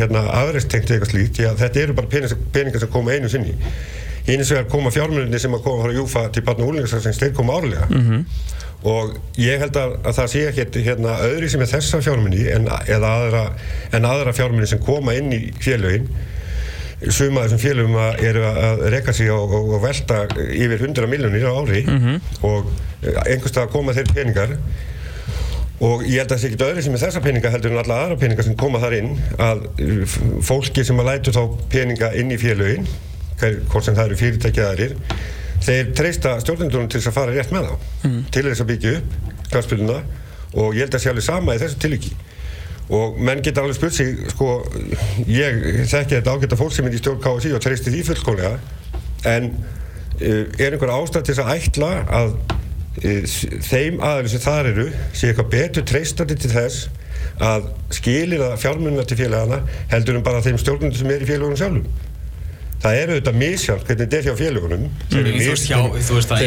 hérna 0.00 0.24
aðreisttengt 0.40 0.94
eitthvað 0.96 1.12
slíkt 1.12 1.42
þetta 1.60 1.84
eru 1.84 1.98
bara 2.00 2.12
peningar 2.56 2.80
sem 2.80 2.94
koma 2.96 3.18
einu 3.18 3.28
sinni 3.28 3.58
Hínins 4.30 4.50
vegar 4.54 4.70
koma 4.70 4.90
fjármjölunni 4.94 5.38
sem 5.42 5.54
að 5.54 5.64
koma 5.66 5.84
frá 5.84 5.94
Júfa 5.94 6.24
til 6.34 6.46
barna 6.46 6.64
og 6.64 6.72
úrlingarsins 6.72 7.20
þeir 7.20 7.36
koma 7.36 7.58
árlega. 7.58 7.90
Mm 7.90 8.08
-hmm 8.08 8.58
og 8.88 9.16
ég 9.36 9.60
held 9.60 9.76
að, 9.76 9.94
að 10.08 10.14
það 10.16 10.28
sé 10.32 10.42
ekki 10.48 10.82
hérna 10.86 11.16
öðri 11.26 11.48
sem 11.52 11.60
er 11.60 11.68
þessa 11.68 12.00
fjármunni 12.04 12.46
en, 12.54 12.68
aðra, 12.70 13.42
en 13.96 14.06
aðra 14.08 14.32
fjármunni 14.36 14.68
sem 14.70 14.80
koma 14.84 15.16
inn 15.18 15.32
í 15.36 15.40
félögin. 15.60 16.08
Suma 17.00 17.46
þessum 17.46 17.60
félögum 17.60 17.96
eru 18.20 18.44
að 18.44 18.86
reyka 18.92 19.12
sig 19.16 19.30
og, 19.32 19.52
og, 19.56 19.74
og 19.76 19.84
velta 19.84 20.22
yfir 20.52 20.80
100 20.80 21.08
miljónir 21.12 21.48
á 21.48 21.52
ári. 21.60 21.84
Mm 21.84 22.00
-hmm. 22.00 22.18
og 22.44 22.72
einhverstað 23.26 23.70
koma 23.72 23.92
þeir 23.96 24.14
peningar. 24.14 24.56
Og 25.80 26.02
ég 26.04 26.20
held 26.20 26.32
að 26.32 26.36
það 26.36 26.40
sé 26.40 26.48
ekki 26.48 26.64
öðri 26.64 26.82
sem 26.82 26.94
er 26.94 27.04
þessa 27.04 27.20
peninga 27.24 27.50
heldur 27.50 27.72
en 27.72 27.78
alla 27.84 28.00
aðra 28.04 28.16
peninga 28.20 28.42
sem 28.42 28.56
koma 28.56 28.80
þar 28.80 28.96
inn 28.96 29.14
að 29.38 29.62
fólki 30.44 30.84
sem 30.84 31.00
að 31.00 31.08
lætu 31.08 31.32
þá 31.32 31.44
peninga 31.72 32.12
inn 32.12 32.32
í 32.32 32.36
félögin 32.36 32.88
hvort 33.40 33.86
sem 33.86 33.96
það 33.96 34.06
eru 34.06 34.20
fyrirtækjaðarir 34.20 34.96
þeir 35.60 35.92
treysta 35.96 36.34
stjórnendunum 36.40 36.88
til 36.90 37.02
að 37.02 37.16
fara 37.16 37.34
rétt 37.34 37.52
með 37.54 37.68
þá 37.68 38.08
mm. 38.08 38.20
til 38.32 38.44
þess 38.48 38.64
að 38.64 38.70
byggja 38.72 38.96
upp 38.98 39.16
knarspiluna 39.50 39.98
og 40.60 40.76
ég 40.76 40.84
held 40.84 40.96
að 40.96 41.02
sé 41.04 41.10
alveg 41.12 41.26
sama 41.26 41.56
í 41.56 41.62
þessu 41.62 41.80
tilviki 41.82 42.14
og 42.90 43.18
menn 43.22 43.42
geta 43.44 43.62
alveg 43.62 43.76
spurt 43.78 43.94
sig 43.94 44.16
sko, 44.32 44.54
ég 45.30 45.60
þekki 45.90 46.16
þetta 46.16 46.32
ágætt 46.34 46.54
að 46.56 46.62
fólk 46.62 46.74
sem 46.74 46.88
er 46.88 46.96
í 46.96 47.02
stjórn 47.02 47.20
KSI 47.22 47.52
og 47.54 47.62
treysti 47.62 47.92
því 47.94 48.00
fullkónlega 48.08 48.56
en 49.30 49.50
uh, 49.52 50.46
er 50.58 50.72
einhver 50.74 50.94
ástæð 50.96 51.28
til 51.28 51.36
þess 51.36 51.44
að 51.44 51.52
ætla 51.58 51.90
að 52.20 52.32
uh, 53.04 53.36
þeim 53.68 54.00
aðeins 54.02 54.34
sem 54.34 54.44
þar 54.46 54.72
eru 54.72 54.88
sé 55.12 55.30
eitthvað 55.30 55.52
betur 55.54 55.86
treystandi 55.92 56.38
til 56.40 56.50
þess 56.54 56.88
að 57.40 57.70
skilir 57.94 58.42
það 58.42 58.60
fjármunna 58.64 59.04
til 59.06 59.18
félagana 59.20 59.60
heldur 59.92 60.18
en 60.18 60.26
bara 60.26 60.42
þeim 60.44 60.58
stjórnendur 60.60 60.98
sem 60.98 61.12
er 61.12 61.22
í 61.22 61.28
félagunum 61.28 61.60
sjálfum 61.60 62.09
það 62.80 62.98
er 62.98 63.14
auðvitað 63.14 63.40
mísjöld 63.44 63.86
hvernig 63.86 64.04
þetta 64.06 64.18
er 64.18 64.28
hjá 64.28 64.34
félagunum 64.40 64.84
þeir 65.12 65.30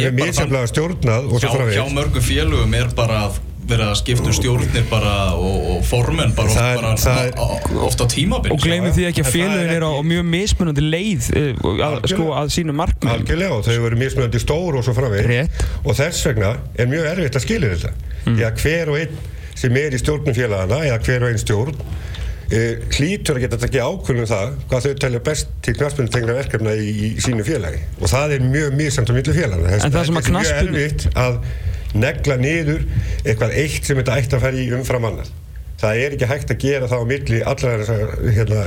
eru 0.01 0.13
mísjöldlega 0.19 0.69
stjórnað 0.71 1.27
og 1.31 1.41
svo 1.41 1.55
frá 1.55 1.65
hjá 1.73 1.83
mörgum 1.93 2.25
félagum 2.25 2.77
er 2.77 2.93
bara 2.97 3.25
að 3.27 3.41
vera 3.63 3.89
að 3.93 3.99
skipta 4.01 4.27
um 4.27 4.35
stjórnir 4.35 4.87
bara 4.89 5.11
og, 5.39 5.67
og 5.73 5.83
formen 5.87 6.33
bara, 6.35 6.51
það, 6.51 6.79
bara 6.81 6.93
það 6.99 7.19
er, 7.29 7.77
ofta 7.87 8.07
á 8.07 8.11
tímabili 8.11 8.55
og 8.55 8.63
glemir 8.63 8.95
því 8.95 9.05
ekki 9.07 9.23
að 9.23 9.29
félagin 9.31 9.73
er 9.77 9.85
á 9.87 9.91
mjög 10.09 10.25
mismunandi 10.33 10.83
leið 10.87 11.29
uh, 11.39 11.67
að, 11.87 11.99
sko, 12.11 12.29
að 12.41 12.51
sínu 12.57 12.75
markmenn 12.75 13.13
algjörlega 13.13 13.59
og 13.59 13.67
þau 13.67 13.75
eru 13.77 13.99
mismunandi 14.01 14.41
stór 14.43 14.79
og 14.79 14.87
svo 14.87 14.95
framveg 14.97 15.31
og 15.83 15.99
þess 15.99 16.27
vegna 16.27 16.55
er 16.75 16.91
mjög 16.91 17.11
erfitt 17.13 17.39
að 17.39 17.45
skilja 17.45 17.71
þetta. 17.75 17.93
Mm. 18.23 18.35
því 18.39 18.47
að 18.49 18.65
hver 18.65 18.91
og 18.91 18.99
einn 18.99 19.21
sem 19.53 19.79
er 19.79 19.95
í 19.95 20.01
stjórnum 20.01 20.35
félagana 20.35 20.81
eða 20.89 20.99
hver 21.05 21.23
og 21.23 21.31
einn 21.31 21.39
stjórn 21.43 21.77
Eh, 21.77 22.12
hlítur 22.93 23.37
að 23.39 23.45
geta 23.45 23.57
að 23.57 23.65
tekja 23.65 23.85
ákvörðum 23.89 24.25
um 24.25 24.29
það 24.29 24.55
hvað 24.69 24.87
þau 24.87 24.97
telja 25.03 25.21
best 25.29 25.53
til 25.65 25.75
knastbundutengra 25.79 26.39
verkefna 26.39 26.73
í, 26.77 26.89
í 26.93 27.11
sínu 27.23 27.45
félagi. 27.47 27.79
Og 28.01 28.11
það 28.11 28.35
er 28.37 28.47
mjög 28.47 28.75
mjög 28.79 28.97
samt 28.97 29.13
á 29.13 29.17
millu 29.17 29.37
félagana 29.37 29.71
þess 29.71 29.87
að 29.87 29.95
það 29.97 30.03
er 30.03 30.35
mjög 30.37 30.51
erfitt 30.57 31.07
að 31.13 31.39
negla 31.93 32.37
niður 32.41 32.83
eitthvað 33.23 33.55
eitt 33.63 33.87
sem 33.87 33.99
þetta 34.01 34.19
ætti 34.19 34.37
að 34.37 34.45
fara 34.47 34.61
í 34.61 34.67
umfram 34.73 35.09
annar 35.11 35.31
það 35.83 35.99
er 35.99 36.15
ekki 36.15 36.29
hægt 36.29 36.53
að 36.53 36.61
gera 36.63 36.89
það 36.89 37.03
á 37.03 37.05
milli 37.09 37.39
allra 37.51 37.73
þessar 37.81 38.13
hérna, 38.37 38.61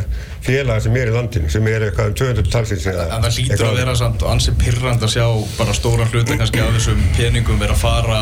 félaga 0.45 0.85
sem 0.85 0.99
er 1.01 1.11
í 1.11 1.15
landinu 1.15 1.53
sem 1.53 1.71
er 1.71 1.87
eitthvað 1.87 2.11
um 2.11 2.19
200 2.21 2.51
talsins 2.53 2.89
en 2.91 2.99
það 3.15 3.39
hlítur 3.39 3.65
að 3.71 3.81
vera 3.81 3.95
samt 3.99 4.27
ansið 4.35 4.59
pirrand 4.61 5.07
að 5.07 5.15
sjá 5.15 5.27
bara 5.57 5.77
stóra 5.77 6.09
hluta 6.11 6.37
kannski 6.37 6.63
af 6.63 6.77
þessum 6.77 7.01
peningum 7.17 7.63
vera 7.63 7.77
að 7.77 7.83
fara 7.85 8.21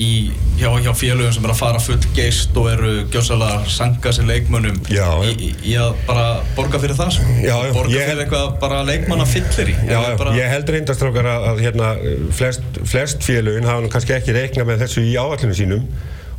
í, 0.00 0.32
hjá, 0.56 0.70
hjá 0.80 0.92
félögum 0.96 1.32
sem 1.34 1.44
er 1.44 1.52
að 1.52 1.58
fara 1.58 1.80
full 1.82 1.98
geist 2.16 2.56
og 2.56 2.68
eru 2.72 2.92
gjósalega 3.12 3.66
sanga 3.72 4.12
sér 4.14 4.28
leikmönnum 4.30 4.78
já, 4.88 5.04
í, 5.28 5.50
í, 5.52 5.74
að 5.76 5.98
bara 6.06 6.24
borga 6.56 6.80
fyrir 6.80 6.96
það 6.96 7.10
sko. 7.18 7.34
já, 7.42 7.52
já, 7.52 7.72
borga 7.76 7.92
fyrir 7.92 8.08
held, 8.08 8.22
eitthvað 8.24 8.54
bara 8.62 8.78
leikmanna 8.88 9.26
fyllir 9.28 9.74
í 9.74 9.76
bara... 9.90 10.32
Ég 10.38 10.48
held 10.52 10.72
reyndastrákar 10.76 11.28
að, 11.34 11.46
að 11.50 11.60
hérna, 11.66 11.90
flest, 12.38 12.80
flest 12.88 13.26
félögin 13.26 13.68
hafa 13.68 13.92
kannski 13.92 14.16
ekki 14.16 14.36
reikna 14.36 14.66
með 14.68 14.86
þessu 14.86 15.04
í 15.04 15.12
áallinu 15.20 15.58
sínum 15.58 15.84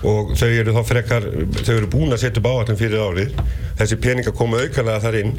og 0.04 0.34
þau 0.36 0.50
eru 0.50 0.74
þá 0.76 0.82
frekar 0.90 1.30
þau 1.62 1.76
eru 1.78 1.92
búin 1.94 2.12
að 2.12 2.26
setja 2.26 2.42
upp 2.42 2.50
áallin 2.50 2.80
fyrir 2.80 3.06
árið. 3.06 3.38
Þessi 3.80 3.98
peninga 4.04 4.34
koma 4.36 4.60
aukalega 4.60 5.00
þar 5.06 5.20
inn 5.22 5.38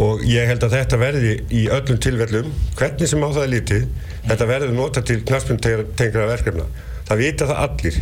og 0.00 0.22
ég 0.24 0.46
held 0.48 0.62
að 0.64 0.76
þetta 0.78 1.00
verði 1.00 1.32
í 1.52 1.64
öllum 1.72 1.98
tilvellum 2.00 2.52
hvernig 2.78 3.10
sem 3.10 3.26
á 3.26 3.28
það 3.28 3.42
er 3.42 3.52
lítið 3.56 3.82
þetta 4.28 4.48
verður 4.48 4.72
nota 4.76 5.02
til 5.04 5.18
knaspuntengra 5.26 6.28
verkefna 6.30 6.68
það 7.10 7.22
vita 7.24 7.50
það 7.50 7.62
allir. 7.66 8.00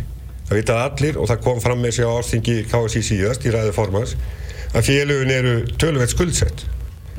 Það 0.49 0.59
vita 0.59 0.75
það 0.75 0.83
allir 0.87 1.19
og 1.19 1.29
það 1.29 1.41
kom 1.45 1.61
fram 1.63 1.81
með 1.83 1.95
sig 1.97 2.09
á 2.09 2.11
ástingi 2.13 2.57
KSI 2.69 3.05
síðast 3.09 3.45
í 3.45 3.53
ræðu 3.53 3.73
formans 3.75 4.15
að 4.69 4.85
félögun 4.85 5.33
eru 5.33 5.55
tölveit 5.81 6.13
skuldsett. 6.13 6.65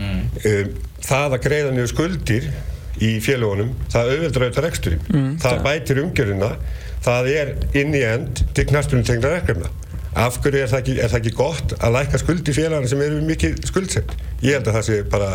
Mm. 0.01 0.21
um, 0.49 0.71
það 1.05 1.35
að 1.37 1.43
greiða 1.45 1.73
niður 1.75 1.91
skuldir 1.91 2.47
í 3.05 3.11
félögunum 3.21 3.75
það 3.93 4.15
auðveldur 4.15 4.47
auðvitað 4.47 4.65
reksturinn. 4.67 5.03
Mm, 5.11 5.35
það, 5.43 5.51
það 5.51 5.67
bætir 5.67 6.01
umgjöruna 6.05 6.51
það 7.05 7.31
er 7.35 7.53
inn 7.81 7.95
í 7.97 8.03
end 8.05 8.43
til 8.57 8.67
knastunum 8.71 9.05
tengna 9.09 9.35
verkefna 9.37 9.71
af 10.19 10.41
hverju 10.43 10.65
er 10.65 10.71
það 10.71 10.81
ekki, 10.81 10.95
er 10.99 11.13
það 11.13 11.21
ekki 11.21 11.33
gott 11.39 11.75
að 11.79 11.95
læka 11.95 12.19
skuldi 12.19 12.55
félagana 12.55 12.91
sem 12.91 13.03
eru 13.05 13.21
mikið 13.29 13.61
skuldsett? 13.69 14.15
Ég 14.43 14.57
held 14.59 14.67
að 14.67 14.79
það 14.79 14.87
sé 14.89 14.99
bara 15.13 15.29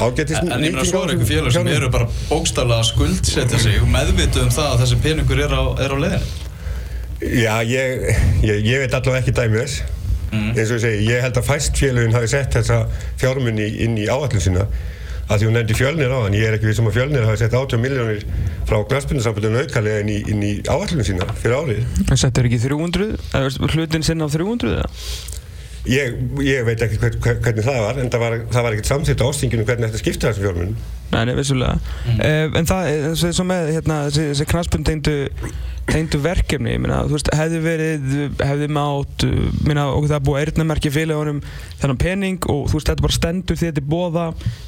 ágættist 0.00 0.40
en, 0.40 0.52
ég 0.56 0.72
meina 0.72 0.86
svo 0.88 1.02
er 1.04 1.12
einhver 1.12 1.28
félag 1.28 1.56
sem 1.56 1.68
eru 1.74 1.90
bara 1.92 2.08
bókstaflega 2.30 2.88
skuldsetja 2.88 3.60
sig. 3.60 3.76
Og 3.82 3.92
meðvita 3.92 4.40
um 4.46 4.54
það 4.54 4.70
að 4.72 4.82
þessi 4.84 5.00
peningur 5.04 5.44
er 5.44 5.52
á, 5.52 5.64
er 5.84 5.92
á 5.92 5.98
leðinu 6.00 6.44
Já, 7.16 7.62
ég, 7.64 8.02
ég, 8.44 8.58
ég 8.60 8.82
veit 8.82 8.92
allavega 8.92 9.22
ekki 9.22 9.32
dæmið 9.36 9.62
þess. 9.62 9.76
Mm. 10.26 10.50
eins 10.52 10.68
og 10.68 10.76
ég 10.76 10.82
segi, 10.82 11.04
ég 11.06 11.22
held 11.22 11.38
að 11.38 11.46
fæst 11.46 11.78
félagin 11.78 12.16
hafi 12.16 12.28
sett 12.32 12.56
þessa 12.56 12.80
fjármunni 13.20 13.68
inn 13.84 13.94
í 13.96 14.08
áallin 14.10 14.42
sína 14.42 14.64
að 15.26 15.40
því 15.40 15.48
hún 15.48 15.56
nefndi 15.58 15.76
fjölnir 15.76 16.12
á 16.14 16.18
hann 16.22 16.36
ég 16.36 16.48
er 16.48 16.56
ekki 16.56 16.68
við 16.70 16.76
sem 16.78 16.90
að 16.90 16.98
fjölnir 16.98 17.24
hafi 17.26 17.40
sett 17.42 17.56
80 17.58 17.82
miljónir 17.82 18.20
frá 18.68 18.78
glansbyrnusambundinu 18.90 19.62
auðkallega 19.62 20.02
inn 20.04 20.12
í, 20.12 20.18
í 20.50 20.52
áallinu 20.70 21.06
sína 21.06 21.26
fyrir 21.40 21.56
árið 21.58 21.80
Það 22.12 22.20
settur 22.22 22.48
ekki 22.50 22.60
300? 22.62 23.08
Eða 23.40 23.72
hlutin 23.74 24.06
sinna 24.06 24.28
á 24.28 24.30
300 24.30 24.76
eða? 24.76 24.92
Ég, 25.86 26.16
ég 26.42 26.64
veit 26.66 26.80
ekki 26.82 26.98
hvern, 26.98 27.18
hvernig 27.44 27.66
það 27.66 27.76
var 27.84 27.98
en 28.02 28.08
það 28.10 28.22
var, 28.24 28.36
var 28.50 28.74
ekkert 28.74 28.88
samþitt 28.90 29.22
á 29.22 29.26
ástinginu 29.26 29.66
hvernig 29.66 29.90
þetta 29.90 30.02
skipta 30.02 30.30
þessum 30.30 30.46
fjármunum 30.48 30.78
Nei, 31.12 31.20
nei, 31.28 31.36
vissulega 31.38 31.76
mm. 31.78 32.16
uh, 32.18 32.56
En 32.58 32.66
það, 32.66 33.44
með 33.46 33.70
hérna, 33.76 33.98
þessi 34.10 34.46
knastbund 34.50 34.90
tengdu 35.86 36.18
verkefni, 36.22 36.74
ég 36.74 36.82
meina, 36.82 37.02
þú 37.06 37.16
veist, 37.16 37.30
hefði 37.36 37.60
verið, 37.64 38.14
hefði 38.42 38.68
mátt, 38.74 39.24
minna, 39.66 39.86
okkur 39.94 40.10
það 40.10 40.16
er 40.18 40.24
búið 40.26 40.38
að 40.38 40.46
eirnamerkja 40.46 40.92
félagunum 40.94 41.40
þennan 41.80 42.00
pening 42.02 42.48
og 42.52 42.62
þú 42.70 42.78
veist, 42.78 42.90
þetta 42.90 43.06
bara 43.06 43.16
stendur 43.16 43.60
því 43.60 43.70
þetta 43.70 43.82
er 43.82 43.90
bóða 43.92 44.26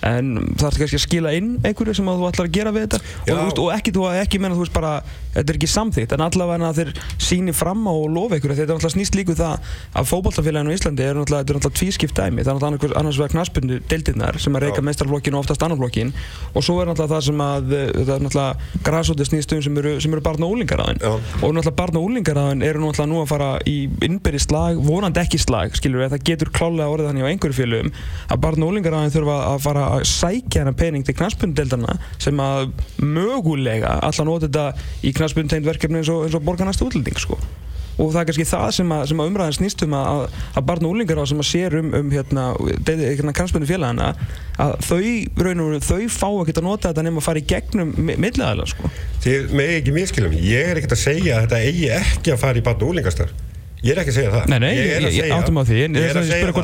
en 0.09 0.35
það 0.55 0.69
er 0.69 0.79
kannski 0.83 1.01
að 1.01 1.05
skila 1.05 1.35
inn 1.39 1.51
einhverju 1.63 1.97
sem 1.99 2.11
þú 2.11 2.29
ætlar 2.29 2.49
að 2.51 2.59
gera 2.59 2.75
við 2.75 2.87
þetta? 2.87 3.01
Og, 3.19 3.41
veist, 3.43 3.63
og 3.65 3.73
ekki, 3.75 3.95
þú 3.97 4.07
ekki 4.15 4.43
menna, 4.43 4.59
þú 4.59 4.65
veist, 4.65 4.77
bara, 4.77 4.93
þetta 5.35 5.53
er 5.53 5.59
ekki 5.59 5.71
samþýtt 5.73 6.15
en 6.17 6.25
allavega 6.29 6.73
þeir 6.79 6.93
síni 7.29 7.55
fram 7.57 7.83
á 7.87 7.93
og 7.93 8.09
lofa 8.15 8.39
einhverju, 8.39 8.59
þetta 8.59 8.69
er 8.69 8.79
náttúrulega 8.79 8.95
snýst 8.97 9.19
líku 9.19 9.37
það 9.39 9.69
að 9.99 10.09
fókbaltafélaginu 10.13 10.73
í 10.73 10.79
Íslandi 10.79 11.07
er 11.07 11.19
náttúrulega, 11.19 11.59
er 11.59 11.77
tvískipt 11.79 12.17
dæmi, 12.19 12.45
það 12.47 12.55
er 12.55 12.75
náttúrulega 12.75 12.99
annars 13.03 13.21
vegar 13.21 13.35
knaspundu 13.35 13.79
deildirnar 13.91 14.39
sem 14.43 14.57
að 14.59 14.67
reyka 14.67 14.85
meistarflokkin 14.85 15.37
og 15.37 15.45
oftast 15.45 15.65
annarflokkin 15.67 16.13
og 16.55 16.65
svo 16.65 16.79
er 16.83 16.91
náttúrulega 16.91 17.15
það 17.15 17.27
sem 17.29 17.45
að, 17.45 17.75
þetta 17.99 18.17
er 18.17 18.25
náttúrulega 18.27 18.83
græsóti 18.89 19.29
snýstum 19.29 19.63
sem 19.65 19.81
eru, 19.83 19.95
sem 20.03 20.17
eru 20.17 20.25
barn 20.25 20.47
og 20.47 20.57
úlingar 20.57 20.83
aðeins 20.85 21.08
og 21.17 21.55
náttúrulega 21.55 21.77
barn 21.79 21.99
og 21.99 22.09
úlingarraðin 22.09 22.65
eru 22.67 22.83
náttúrulega 22.83 23.11
nú 23.11 23.21
að 23.23 23.31
fara 23.33 23.51
í 23.69 23.77
innbyrði 24.07 24.41
slag, 24.45 24.81
vonandi 24.85 25.23
ekki 25.23 25.41
slag 25.43 25.77
skilur 25.79 26.05
við, 26.05 26.13
það 26.15 26.27
getur 26.31 26.53
klálega 26.55 26.91
orðið 26.95 27.11
þannig 27.11 27.29
á 27.29 27.31
einhverju 27.33 27.59
félögum 27.59 27.95
að 28.29 28.43
barn 28.45 28.65
og 28.65 28.73
úlingarraðin 28.73 29.15
þurfa 29.15 29.39
að 29.53 29.63
fara 29.69 29.87
að 29.97 30.05
sækja 30.13 30.65
hana 30.65 30.75
pening 30.79 31.07
til 31.07 31.17
knastbundeldana 31.19 31.97
sem 32.19 32.43
að 32.43 32.69
mögulega 33.03 33.99
allan 34.09 34.35
óta 34.35 34.49
þetta 34.49 34.67
í 35.03 35.15
knastbundtegnd 35.17 35.69
verkefni 35.69 36.03
eins 36.03 36.13
og, 36.13 36.29
og 36.29 36.45
borgarnæst 36.45 36.85
útlending 36.85 37.19
sko 37.21 37.41
og 37.99 38.13
það 38.13 38.21
er 38.21 38.29
kannski 38.29 38.47
það 38.49 38.69
sem 38.77 38.93
að, 38.95 39.03
að 39.13 39.31
umræðin 39.31 39.57
snýst 39.59 39.85
um 39.87 39.97
að, 39.99 40.23
að 40.55 40.67
barn 40.71 40.87
og 40.87 40.95
úlingar 40.95 41.21
á 41.21 41.25
sem 41.29 41.43
að 41.43 41.49
sér 41.51 41.77
um, 41.81 41.91
um 41.99 42.13
hérna, 42.15 42.45
hérna 42.87 43.35
kransbunni 43.37 43.69
félagana 43.69 44.13
að 44.63 44.75
þau, 44.87 45.03
raun 45.43 45.65
og 45.65 45.73
raun, 45.75 45.85
þau 45.89 46.01
fá 46.15 46.29
ekkert 46.31 46.63
að 46.63 46.69
nota 46.69 46.93
þetta 46.93 47.07
nefnum 47.07 47.23
að 47.23 47.29
fara 47.29 47.43
í 47.43 47.47
gegnum 47.53 47.93
milliðaðila 48.09 48.69
sko. 48.71 48.93
Þið 49.27 49.53
með 49.59 49.75
ekki 49.81 49.97
miskilum, 49.99 50.39
ég 50.47 50.73
er 50.73 50.81
ekkert 50.81 50.97
að 50.97 51.05
segja 51.05 51.37
að 51.37 51.47
þetta 51.47 51.63
eigi 51.67 51.93
ekki 51.99 52.35
að 52.35 52.43
fara 52.47 52.63
í 52.63 52.67
barn 52.71 52.83
og 52.83 52.95
úlingastar 52.95 53.37
Ég 53.79 53.95
er 53.95 54.01
ekki 54.03 54.11
að 54.11 54.17
segja 54.17 54.31
það. 54.33 54.49
Nei, 54.51 54.57
nei, 54.65 54.71
ég, 54.75 55.05
ég 55.15 55.33
áttum 55.37 55.61
á 55.61 55.63
því. 55.63 55.77
Ég 55.79 56.09
er 56.09 56.19
að 56.19 56.25
segja 56.27 56.49
það. 56.51 56.57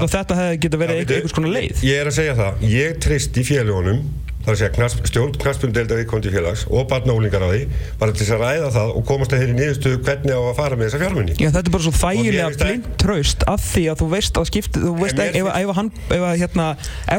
Ég 1.86 2.00
er 2.00 2.10
að 2.10 2.16
segja 2.16 2.34
það. 2.40 2.64
Ég 2.72 2.96
trist 3.04 3.38
í 3.38 3.44
félagunum 3.46 4.00
það 4.02 4.23
er 4.44 4.54
að 4.54 4.60
segja 4.60 4.72
knast, 4.76 5.02
stjórn 5.08 5.36
knastbundelda 5.40 5.98
viðkondi 6.00 6.32
félags 6.34 6.64
og 6.70 6.88
barnálingar 6.90 7.44
á 7.44 7.48
því 7.48 7.62
bara 8.00 8.14
til 8.14 8.24
þess 8.24 8.34
að 8.36 8.44
ræða 8.44 8.70
það 8.74 8.92
og 8.94 9.06
komast 9.08 9.34
að 9.34 9.44
þeirri 9.44 9.56
nýðustu 9.58 9.94
hvernig 10.04 10.34
á 10.36 10.42
að 10.42 10.56
fara 10.58 10.78
með 10.78 10.90
þessa 10.90 11.02
fjármunni 11.02 11.36
Já 11.38 11.48
þetta 11.48 11.64
er 11.64 11.74
bara 11.74 11.86
svo 11.86 11.94
þægilega 12.00 12.50
blind 12.60 12.90
traust 13.00 13.46
af 13.50 13.64
því 13.70 13.84
að 13.92 14.02
þú 14.02 14.08
veist 14.14 14.40
að 14.40 14.48
skipta 14.50 14.82
þú 14.84 14.94
veist 15.00 15.22
ef, 15.24 15.38
ef, 15.40 15.48
ef, 15.54 15.72
hann, 15.78 15.90
ef 16.08 16.26
að 16.28 16.36
hérna 16.42 16.68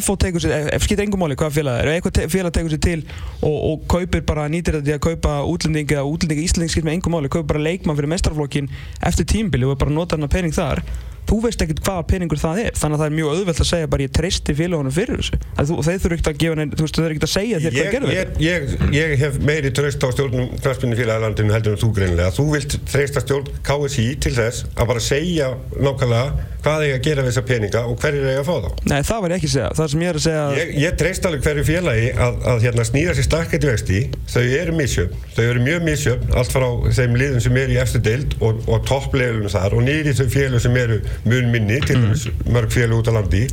FO 0.05 0.17
tegur 0.21 0.43
sér, 0.43 0.69
ef 0.75 0.85
skiptir 0.85 1.05
engum 1.05 1.23
máli 1.23 1.37
hvað 1.39 1.57
félag 1.57 1.81
er. 1.81 1.91
Ef 1.95 1.99
eitthvað 1.99 2.31
félag 2.33 2.55
tegur 2.55 2.73
sér 2.73 2.83
til 2.85 2.99
og, 3.41 3.55
og 3.55 3.87
kaupir 3.91 4.25
bara 4.27 4.47
nýtir 4.51 4.79
þetta 4.79 4.93
í 4.93 4.95
að 4.97 5.03
kaupa 5.07 5.39
útlendingi 5.49 5.97
eða 5.97 6.05
útlendingi 6.09 6.45
íslending 6.45 6.73
skipt 6.73 6.87
með 6.87 6.99
engum 6.99 7.17
máli 7.17 7.31
kaupir 7.31 7.49
bara 7.55 7.65
leikmann 7.65 7.97
fyrir 7.97 8.11
mestrarflokkin 8.13 8.71
eftir 9.05 9.29
tímbili 9.35 9.67
og 9.69 9.79
bara 9.81 9.93
nota 9.93 10.17
hann 10.17 10.27
að 10.27 10.35
pening 10.37 10.55
þar 10.55 10.83
þú 11.29 11.39
veist 11.45 11.63
ekkert 11.65 11.81
hvaða 11.85 12.05
peningur 12.11 12.41
það 12.41 12.61
er 12.65 12.79
þannig 12.79 12.97
að 12.97 13.03
það 13.03 13.09
er 13.09 13.15
mjög 13.19 13.33
auðvelt 13.35 13.61
að 13.63 13.69
segja 13.71 13.91
bara 13.91 14.05
ég 14.05 14.13
treysti 14.15 14.55
félagunum 14.57 14.95
fyrir 14.95 15.21
þessu. 15.21 15.39
Þú, 15.55 15.77
þeir 15.87 16.01
þurfu 16.03 16.17
ekkert 16.17 16.31
að 16.31 16.39
gefa 16.43 16.59
neina 16.59 16.79
þú 16.79 16.85
veist 16.85 16.95
þau 16.95 17.01
þurfu 17.01 17.15
ekkert 17.15 17.27
að 17.27 17.33
segja 17.35 17.61
þér 17.63 17.75
hvað 17.75 17.93
gerur 17.95 18.13
ég, 18.15 18.33
ég, 18.45 18.75
ég 18.95 19.15
hef 19.21 19.39
meiri 19.49 19.71
treyst 19.75 20.05
á 20.05 20.09
stjórnum 20.15 20.51
knastbyrnu 20.61 20.99
félagalandinu 20.99 21.55
heldur 21.55 21.75
en 21.75 21.81
þú 21.81 21.91
greinilega. 21.95 22.33
Þú 22.35 22.47
vilt 22.55 22.77
treysta 22.91 23.23
stjórn 23.23 23.49
KSI 23.65 24.09
til 24.25 24.35
þess 24.35 24.67
að 24.75 24.91
bara 24.91 25.05
segja 25.05 25.51
nákvæmlega 25.75 26.51
hvað 26.65 26.83
er 26.87 26.95
að 26.95 27.03
gera 27.05 27.23
við 27.23 27.29
þessa 27.29 27.43
peninga 27.45 27.81
og 27.85 27.99
hverju 28.01 28.23
er 28.25 28.39
að 28.39 28.47
fá 28.47 28.55
þá. 28.63 28.69
Nei 28.89 28.99
það 29.05 29.19
var 29.21 29.33
ég 29.33 29.39
ekki 29.39 29.49
að 29.49 29.53
segja. 29.55 29.67
Það 29.77 29.89
sem 29.91 30.03
ég 30.03 30.09
er 30.11 30.19
að 30.19 30.23
segja 30.25 30.45
Ég, 30.55 30.71
ég 30.81 30.95
treyst 30.99 31.27
alveg 31.29 31.45
hverju 31.45 31.65
félagi 31.67 32.07
að, 32.25 32.39
að 32.51 32.65
hérna, 32.65 32.85
snýra 32.89 33.15
sér 33.17 33.27
stakkætti 33.27 33.69
vexti. 33.69 33.99
Þau 34.33 34.41
eru 34.45 34.75
misjöfn. 34.79 35.19
Þau 35.35 35.43
eru 35.45 35.63
mjög 35.65 35.85
misjöfn 35.85 36.33
allt 36.41 36.55
frá 36.55 36.67
þeim 36.97 37.17
liðum 37.21 37.43
sem 37.45 37.59
eru 37.61 37.75
í 37.75 37.79
eftir 37.83 38.03
deild 38.05 38.35
og, 38.41 38.63
og 38.65 38.85
toppleilum 38.89 39.51
þar 39.53 39.77
og 39.77 39.85
nýri 39.85 40.15
þau 40.17 40.25
félagum 40.33 40.63
sem 40.65 40.79
eru 40.81 40.99
mun 41.23 41.49
minni 41.53 41.79
til 41.85 41.99
mm. 42.01 42.51
mörg 42.55 42.73
félag 42.75 42.99
út 42.99 43.11
á 43.11 43.13
landi 43.15 43.45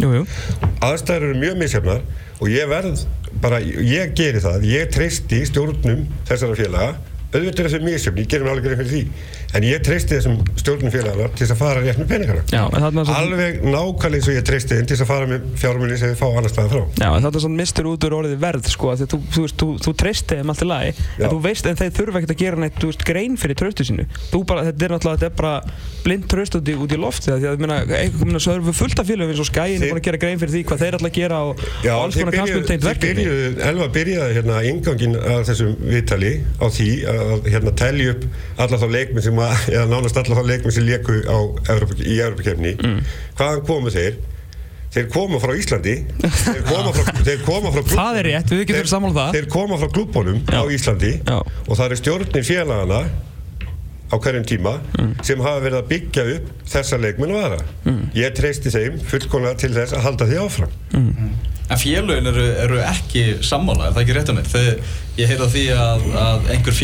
aðstæður 0.83 1.29
eru 1.29 1.41
mjög 1.45 1.59
misjöfnar 1.63 2.05
og 2.41 2.51
ég 2.51 2.69
verð 2.71 3.07
bara, 3.43 3.61
ég 3.63 4.13
geri 4.19 4.43
það 4.43 4.67
ég 4.69 4.93
treysti 4.93 5.43
stjórnum 5.49 6.05
þessara 6.29 6.59
félaga 6.59 7.12
auðvitað 7.33 7.63
er 7.65 7.69
þessu 7.69 7.81
misjöfn, 7.87 8.21
ég 8.23 8.29
gerum 8.33 8.51
alveg 8.53 8.77
fyrir 8.77 8.91
því. 8.93 9.03
En 9.53 9.65
ég 9.67 9.83
treysti 9.85 10.17
þessum 10.17 10.39
stjórnum 10.57 10.93
félagar 10.93 11.33
til 11.37 11.45
þess 11.45 11.53
að 11.53 11.61
fara 11.61 11.81
rétt 11.85 11.99
með 12.01 12.09
peningana 12.09 12.41
alveg 13.13 13.59
nákvæmlega 13.67 14.17
eins 14.17 14.29
og 14.31 14.37
ég 14.37 14.45
treysti 14.49 14.79
þeim 14.79 14.87
til 14.89 14.97
þess 14.97 15.05
að 15.05 15.11
fara 15.11 15.27
með 15.29 15.41
fjármunni 15.61 15.99
sem 16.01 16.09
þið 16.13 16.21
fá 16.23 16.29
annar 16.31 16.53
staðar 16.53 16.73
frá. 16.73 16.83
Já, 17.03 17.09
en 17.13 17.23
þetta 17.27 17.37
er 17.37 17.45
svona 17.45 17.59
mistur 17.61 17.89
út 17.91 18.07
úr 18.09 18.17
orðið 18.17 18.39
verð 18.41 18.65
sko, 18.73 18.87
þú, 19.03 19.19
þú, 19.37 19.43
þú, 19.61 19.69
þú 19.85 19.91
treysti 20.03 20.39
þeim 20.41 20.53
alltaf 20.55 20.69
lagi 20.71 20.91
en 21.19 21.27
þú 21.29 21.39
veist, 21.45 21.69
en 21.69 21.77
þeir 21.83 21.93
þurfa 21.99 22.17
ekkert 22.23 22.33
að 22.33 22.43
gera 22.43 22.63
neitt 22.63 22.81
veist, 22.81 23.05
grein 23.09 23.35
fyrir 23.41 23.57
tröstu 23.61 23.83
sínu. 23.89 24.05
Bara, 24.49 24.65
þetta 24.71 24.89
er 24.89 24.91
náttúrulega, 24.97 25.33
bara 25.37 25.55
blind 26.07 26.25
tröst 26.33 26.57
út 26.57 26.65
í, 26.65 26.75
út 26.81 26.93
í 26.93 26.99
lofti 27.01 27.29
því 27.29 27.47
að 27.53 27.61
erum 28.57 28.69
við 28.69 28.77
fullt 28.81 28.99
af 28.99 29.07
félagum 29.09 29.33
eins 29.33 29.43
og 29.43 29.49
skæin 29.49 29.79
er 29.79 29.93
búin 29.93 30.01
að 30.01 30.07
gera 30.09 30.23
grein 30.25 30.41
fyrir 30.41 30.55
því 30.57 30.63
hvað 30.71 30.83
þeir 30.83 30.95
að 30.99 31.15
gera 31.17 31.39
og, 31.47 31.63
Já, 31.85 31.93
og 31.95 32.01
alls 32.07 32.17
konar 32.19 32.37
kannspunteint 32.37 32.87
verkefni. 32.87 33.25
Elva 33.69 33.87
byrjaði 33.93 34.33
hérna 34.39 34.55
að 37.23 37.49
hérna 37.53 37.73
telja 37.79 38.17
upp 38.17 38.27
alla 38.65 38.81
þá 38.83 38.87
leikminn 38.97 39.25
sem 39.25 39.41
að, 39.45 39.65
eða 39.73 39.87
nánast 39.91 40.21
alla 40.23 40.39
þá 40.39 40.51
leikminn 40.51 40.77
sem 40.77 40.87
leku 40.89 41.19
á, 41.25 41.39
í 42.03 42.19
Európa-kefni 42.19 42.77
mm. 42.77 43.01
hvaðan 43.39 43.67
komu 43.69 43.95
þeir 43.95 44.21
þeir 44.93 45.09
koma 45.13 45.41
frá 45.41 45.55
Íslandi 45.57 45.97
þeir 46.21 46.63
koma 46.71 46.95
frá, 46.95 47.13
þeir 47.25 47.45
koma 47.47 47.73
frá 47.73 47.83
það 47.95 48.21
er 48.21 48.29
rétt, 48.31 48.55
við 48.55 48.65
getum 48.71 48.91
saman 48.93 49.15
það 49.17 49.37
þeir 49.39 49.51
koma 49.57 49.81
frá 49.81 49.93
klubunum 49.97 50.41
á 50.53 50.63
Íslandi 50.69 51.13
Já. 51.21 51.39
og 51.41 51.79
það 51.79 51.87
er 51.87 52.03
stjórnir 52.03 52.49
félagana 52.49 53.03
á 54.13 54.15
hverjum 54.21 54.45
tíma 54.45 54.75
mm. 54.99 55.15
sem 55.25 55.41
hafa 55.41 55.63
verið 55.65 55.79
að 55.79 55.89
byggja 55.95 56.27
upp 56.35 56.51
þessa 56.75 57.01
leikmenn 57.01 57.33
og 57.33 57.41
aðra 57.47 57.63
mm. 57.89 58.03
ég 58.19 58.37
treysti 58.37 58.73
þeim 58.75 59.01
fullkonlega 59.09 59.63
til 59.65 59.73
þess 59.79 59.97
að 59.97 60.05
halda 60.09 60.29
því 60.29 60.43
áfram 60.43 60.77
mm. 60.93 61.33
En 61.73 61.81
félagin 61.81 62.29
eru, 62.29 62.45
eru 62.67 62.83
ekki 62.85 63.23
sammála, 63.45 63.89
er 63.89 63.95
það 63.97 64.03
ekki 64.03 64.17
rétt 64.19 64.33
mér? 64.37 64.51
Þegar 64.53 64.99
ég 65.17 65.29
heyrða 65.29 65.47
því 65.53 65.63
að, 65.77 66.05
að 66.23 66.47
einhver 66.55 66.77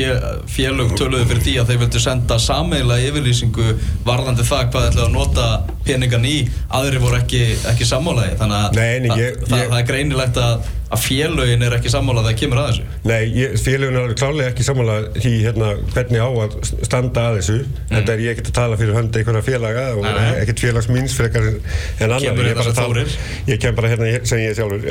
félag 0.53 0.95
töluði 1.01 1.29
fyrir 1.31 1.45
því 1.47 1.55
að 1.61 1.71
þeir 1.71 1.81
vildu 1.83 2.03
senda 2.05 2.39
sammeila 2.45 2.99
yfirlýsingu 3.07 3.69
varðandi 4.05 4.45
það 4.49 4.65
hvað 4.67 4.85
þeir 4.85 4.91
ætlaði 4.91 5.07
að 5.07 5.15
nota 5.17 5.47
peningan 5.87 6.27
í, 6.29 6.35
aðri 6.81 7.01
voru 7.01 7.21
ekki, 7.23 7.43
ekki 7.73 7.89
sammálaði, 7.89 8.35
þannig 8.41 8.59
að 8.59 8.81
Nei, 8.81 9.23
ég, 9.23 9.39
það, 9.45 9.55
það, 9.55 9.65
það 9.73 9.79
er 9.81 9.89
greinilegt 9.93 10.43
að 10.45 10.69
að 10.89 11.03
félögin 11.05 11.65
er 11.67 11.75
ekki 11.77 11.91
sammálað 11.93 12.25
þegar 12.25 12.35
það 12.35 12.41
kemur 12.43 12.59
að 12.63 12.69
þessu? 12.69 12.85
Nei, 13.09 13.25
félögin 13.61 13.99
er 14.01 14.15
klálega 14.19 14.49
ekki 14.53 14.65
sammálað 14.67 15.19
í 15.21 15.33
hérna, 15.45 15.69
hvernig 15.93 16.21
á 16.25 16.29
að 16.29 16.51
standa 16.87 17.25
að 17.29 17.39
þessu. 17.39 17.59
Mm. 17.59 17.93
þetta 17.93 18.15
er 18.15 18.21
ég 18.25 18.31
ekkert 18.35 18.51
að 18.53 18.57
tala 18.59 18.79
fyrir 18.81 18.97
hönd 18.97 19.19
einhverja 19.21 19.45
félaga 19.49 19.85
og 19.99 20.05
ekkert 20.29 20.63
félagsmýnsfrekar 20.65 21.49
en 21.49 22.15
annar 22.17 22.23
ég, 22.25 22.63
tala, 22.79 23.05
ég 23.49 23.61
kem 23.63 23.77
bara 23.77 23.93
hérna 23.93 24.07
sem 24.29 24.39
ég 24.45 24.57
sjálfur 24.57 24.87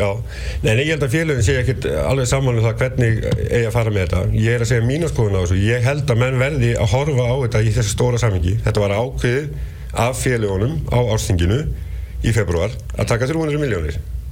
Nei, 0.63 0.71
en 0.73 0.81
ég 0.81 0.91
held 0.93 1.05
að 1.07 1.15
félögin 1.15 1.45
sé 1.45 1.53
ekkert 1.61 1.83
alveg 2.03 2.27
sammálað 2.29 2.61
um 2.61 2.67
það 2.67 2.77
hvernig 2.83 3.13
eigi 3.47 3.65
að 3.67 3.73
fara 3.75 3.93
með 3.93 4.01
þetta. 4.05 4.19
Ég 4.37 4.51
er 4.53 4.61
að 4.65 4.69
segja 4.71 4.85
mína 4.85 5.07
skoðun 5.11 5.37
á 5.37 5.41
þessu. 5.43 5.57
Ég 5.65 5.79
held 5.85 6.07
að 6.13 6.21
menn 6.21 6.37
verði 6.41 6.71
að 6.77 6.91
horfa 6.93 7.25
á 7.25 7.35
þetta 7.45 7.63
í 7.63 7.73
þessu 7.77 7.91
stóra 7.95 8.21
samhengi. 8.21 8.53
Þetta 8.65 8.83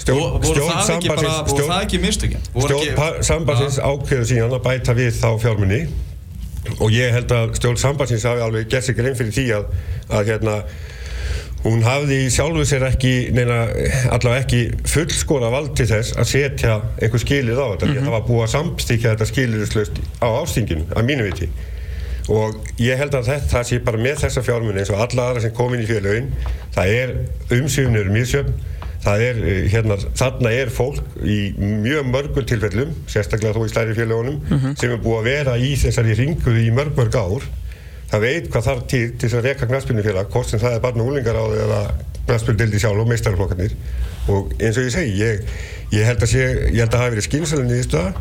stjórn, 0.08 0.44
stjórn 0.44 0.84
sambansins 0.86 2.02
mistökinn? 2.02 2.44
stjórn 2.56 3.24
sambansins 3.24 3.80
ákveðu 3.80 4.26
síðan 4.26 4.54
að 4.54 4.64
bæta 4.64 4.94
við 4.94 5.12
þá 5.18 5.30
fjármunni 5.42 5.88
og 6.80 6.92
ég 6.92 7.16
held 7.16 7.32
að 7.32 7.56
stjórn 7.56 7.78
sambansins 7.78 8.24
hafi 8.28 8.42
alveg 8.42 8.70
gert 8.72 8.86
sig 8.88 8.96
grein 8.96 9.16
fyrir 9.16 9.34
því 9.36 9.48
að, 9.58 9.66
að 10.10 10.32
hérna 10.32 10.56
hún 11.64 11.84
hafði 11.84 12.20
sjálfuð 12.32 12.68
sér 12.70 12.86
ekki 12.88 13.14
neina, 13.36 13.64
allavega 14.14 14.44
ekki 14.44 14.62
fullskóla 14.88 15.50
vald 15.52 15.74
til 15.78 15.88
þess 15.90 16.16
að 16.20 16.30
setja 16.32 16.76
einhver 17.02 17.24
skilir 17.24 17.58
á 17.60 17.66
þetta. 17.74 17.88
Mm 17.88 17.94
-hmm. 17.94 18.06
það 18.06 18.16
var 18.16 18.28
búið 18.28 18.44
að 18.46 18.54
samstíkja 18.56 19.16
þetta 19.16 19.30
skilirislöst 19.32 20.00
á 20.22 20.28
ástinginu, 20.28 20.86
að 20.96 21.08
mínu 21.10 21.28
viti 21.28 21.50
og 22.28 22.58
ég 22.84 23.00
held 23.00 23.16
að 23.16 23.30
þetta 23.32 23.64
sé 23.64 23.80
bara 23.84 24.02
með 24.02 24.24
þessa 24.26 24.44
fjármunni 24.44 24.82
eins 24.82 24.92
og 24.92 25.04
alla 25.04 25.30
aðra 25.30 25.46
sem 25.46 25.54
kom 25.56 25.76
inn 25.76 25.86
í 25.86 25.88
félagin 25.90 26.34
það 26.76 26.96
er 27.02 27.14
umsýfnur 27.60 28.12
mjög 28.12 28.32
sjöfn 28.34 28.58
það 29.08 29.24
er, 29.24 29.40
eh, 29.46 29.68
hérna, 29.72 29.98
þarna 30.18 30.52
er 30.54 30.72
fólk 30.74 31.22
í 31.24 31.38
mjög 31.58 32.10
mörgum 32.12 32.48
tilfellum, 32.48 32.94
sérstaklega 33.10 33.56
þó 33.56 33.68
í 33.68 33.72
slæri 33.72 33.96
félagunum, 33.98 34.42
mm 34.42 34.58
-hmm. 34.58 34.76
sem 34.80 34.92
er 34.92 35.04
búið 35.04 35.20
að 35.20 35.30
vera 35.30 35.58
í 35.58 35.72
þessari 35.78 36.18
ringuði 36.18 36.68
í 36.68 36.74
mörg 36.74 36.98
mörg 36.98 37.16
ár. 37.16 37.48
Það 38.08 38.24
veit 38.24 38.50
hvað 38.50 38.68
þarf 38.68 38.84
tíð 38.88 39.08
til 39.18 39.30
þess 39.30 39.38
að 39.38 39.46
reyka 39.48 39.68
knastbyrnufélag, 39.68 40.30
hvort 40.32 40.50
sem 40.50 40.60
það 40.60 40.76
er 40.76 40.80
barn 40.80 41.02
og 41.02 41.08
úlingar 41.12 41.36
á 41.36 41.44
því 41.44 41.60
eða 41.66 41.82
knastbyrndildi 42.28 42.80
sjálf 42.80 43.04
og 43.04 43.08
meistarflokkarnir. 43.08 43.74
Og 44.28 44.52
eins 44.60 44.78
og 44.78 44.84
ég 44.84 44.92
segi, 44.96 45.14
ég, 45.20 45.42
ég 45.92 46.06
held 46.06 46.24
að, 46.24 46.30
sé, 46.32 46.44
ég 46.72 46.80
held 46.84 46.94
að 46.94 47.00
hafa 47.00 47.16
verið 47.16 47.28
skynsælinn 47.28 47.72
í 47.72 47.80
því 47.80 47.84
stöða 47.84 48.14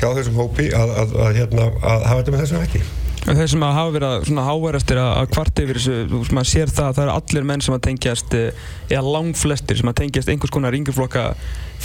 hjá 0.00 0.08
þessum 0.16 0.40
hópi 0.40 0.70
að, 0.72 0.94
að, 0.96 1.16
að 1.26 1.40
hérna, 1.40 1.70
hafa 1.84 2.20
þetta 2.22 2.32
með 2.32 2.44
þessum 2.44 2.64
ekki. 2.64 2.82
Þeir 3.24 3.48
sem 3.48 3.62
hafa 3.64 3.92
verið 3.94 4.26
svona 4.28 4.44
háværastir 4.44 4.98
að 5.00 5.30
kvart 5.32 5.60
yfir 5.62 5.78
þessu, 5.80 6.22
maður 6.36 6.48
sér 6.50 6.72
það 6.76 6.88
að 6.90 6.96
það 6.98 7.04
eru 7.06 7.14
allir 7.14 7.46
menn 7.48 7.64
sem 7.64 7.76
að 7.76 7.84
tengjast, 7.86 8.36
eh, 8.36 8.66
eða 8.90 9.14
langflestir 9.14 9.80
sem 9.80 9.90
að 9.90 9.98
tengjast 10.02 10.32
einhvers 10.32 10.52
konar 10.52 10.76
yngjurflokka 10.76 11.24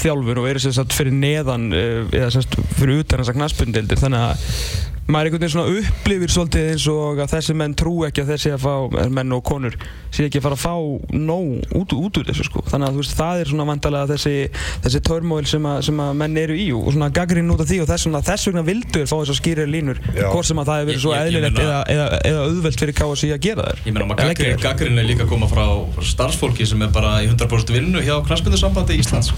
þjálfur 0.01 0.41
og 0.41 0.49
eru 0.49 0.63
sérstaklega 0.65 0.99
fyrir 0.99 1.15
neðan 1.15 1.69
eh, 1.71 2.01
eða 2.19 2.33
sérstaklega 2.35 2.79
fyrir 2.81 3.03
utan 3.05 3.23
þessa 3.23 3.37
knaspundildir 3.37 4.03
þannig 4.03 4.25
að 4.27 4.98
maður 5.09 5.29
einhvern 5.29 5.43
veginn 5.43 5.53
svona 5.55 5.79
upplifir 5.79 6.33
svolítið 6.33 6.67
eins 6.73 6.85
og 6.91 7.21
að 7.23 7.31
þessi 7.33 7.55
menn 7.57 7.75
trú 7.77 7.95
ekki 8.07 8.23
að 8.23 8.31
þessi 8.35 8.53
að 8.53 8.65
fá, 8.65 8.73
menn 9.17 9.35
og 9.35 9.43
konur 9.47 9.77
sé 10.13 10.25
ekki 10.25 10.39
að 10.39 10.45
fara 10.45 10.57
að 10.57 10.63
fá 10.63 11.15
nóg 11.17 11.75
út, 11.79 11.95
út 11.97 12.19
úr 12.21 12.27
þessu 12.29 12.45
sko. 12.47 12.63
Þannig 12.69 12.87
að 12.87 12.95
þú 12.95 13.03
veist 13.03 13.15
það 13.17 13.41
er 13.41 13.51
svona 13.51 13.67
vantalega 13.69 14.09
þessi, 14.13 14.35
þessi 14.85 15.01
törmóil 15.09 15.47
sem, 15.49 15.67
sem 15.85 16.01
að 16.03 16.13
menn 16.21 16.39
eru 16.41 16.57
í 16.57 16.67
og 16.77 16.91
svona 16.93 17.09
gaggrinn 17.13 17.53
út 17.53 17.63
af 17.63 17.69
því 17.69 17.81
og 17.83 17.89
þess, 17.89 18.05
svona, 18.07 18.23
þess 18.29 18.49
vegna 18.49 18.65
vildur 18.69 19.09
fá 19.09 19.15
þess 19.15 19.33
að 19.33 19.39
skýra 19.41 19.67
línur 19.69 20.01
hvort 20.19 20.49
sem 20.49 20.61
að 20.61 20.71
það 20.71 20.81
hefur 20.81 20.91
verið 20.91 21.03
svo 21.05 21.15
eðlilegt 21.17 21.61
eða, 21.65 21.79
eða, 21.95 22.07
eða 22.29 22.45
auðvelt 22.47 22.83
fyrir 22.85 22.97
KSI 22.99 23.31
að 23.35 23.43
gera 23.47 23.67
þær 23.69 23.83
Ég 23.85 23.97
meina 23.97 24.09
maður 24.09 24.63
gaggrinn 24.65 25.01
er 25.01 25.09
líka 25.09 25.25
að 25.25 25.33
koma 25.33 25.49
frá 25.49 25.65
starfsfólki 26.13 26.69
sem 26.69 26.85
er 26.85 26.93
bara 26.93 27.19
í 27.25 27.29
100% 27.29 27.75
vinnu 27.75 28.03
hjá 28.05 28.17
knastbyndarsambandi 28.25 28.99
Íslands 29.01 29.33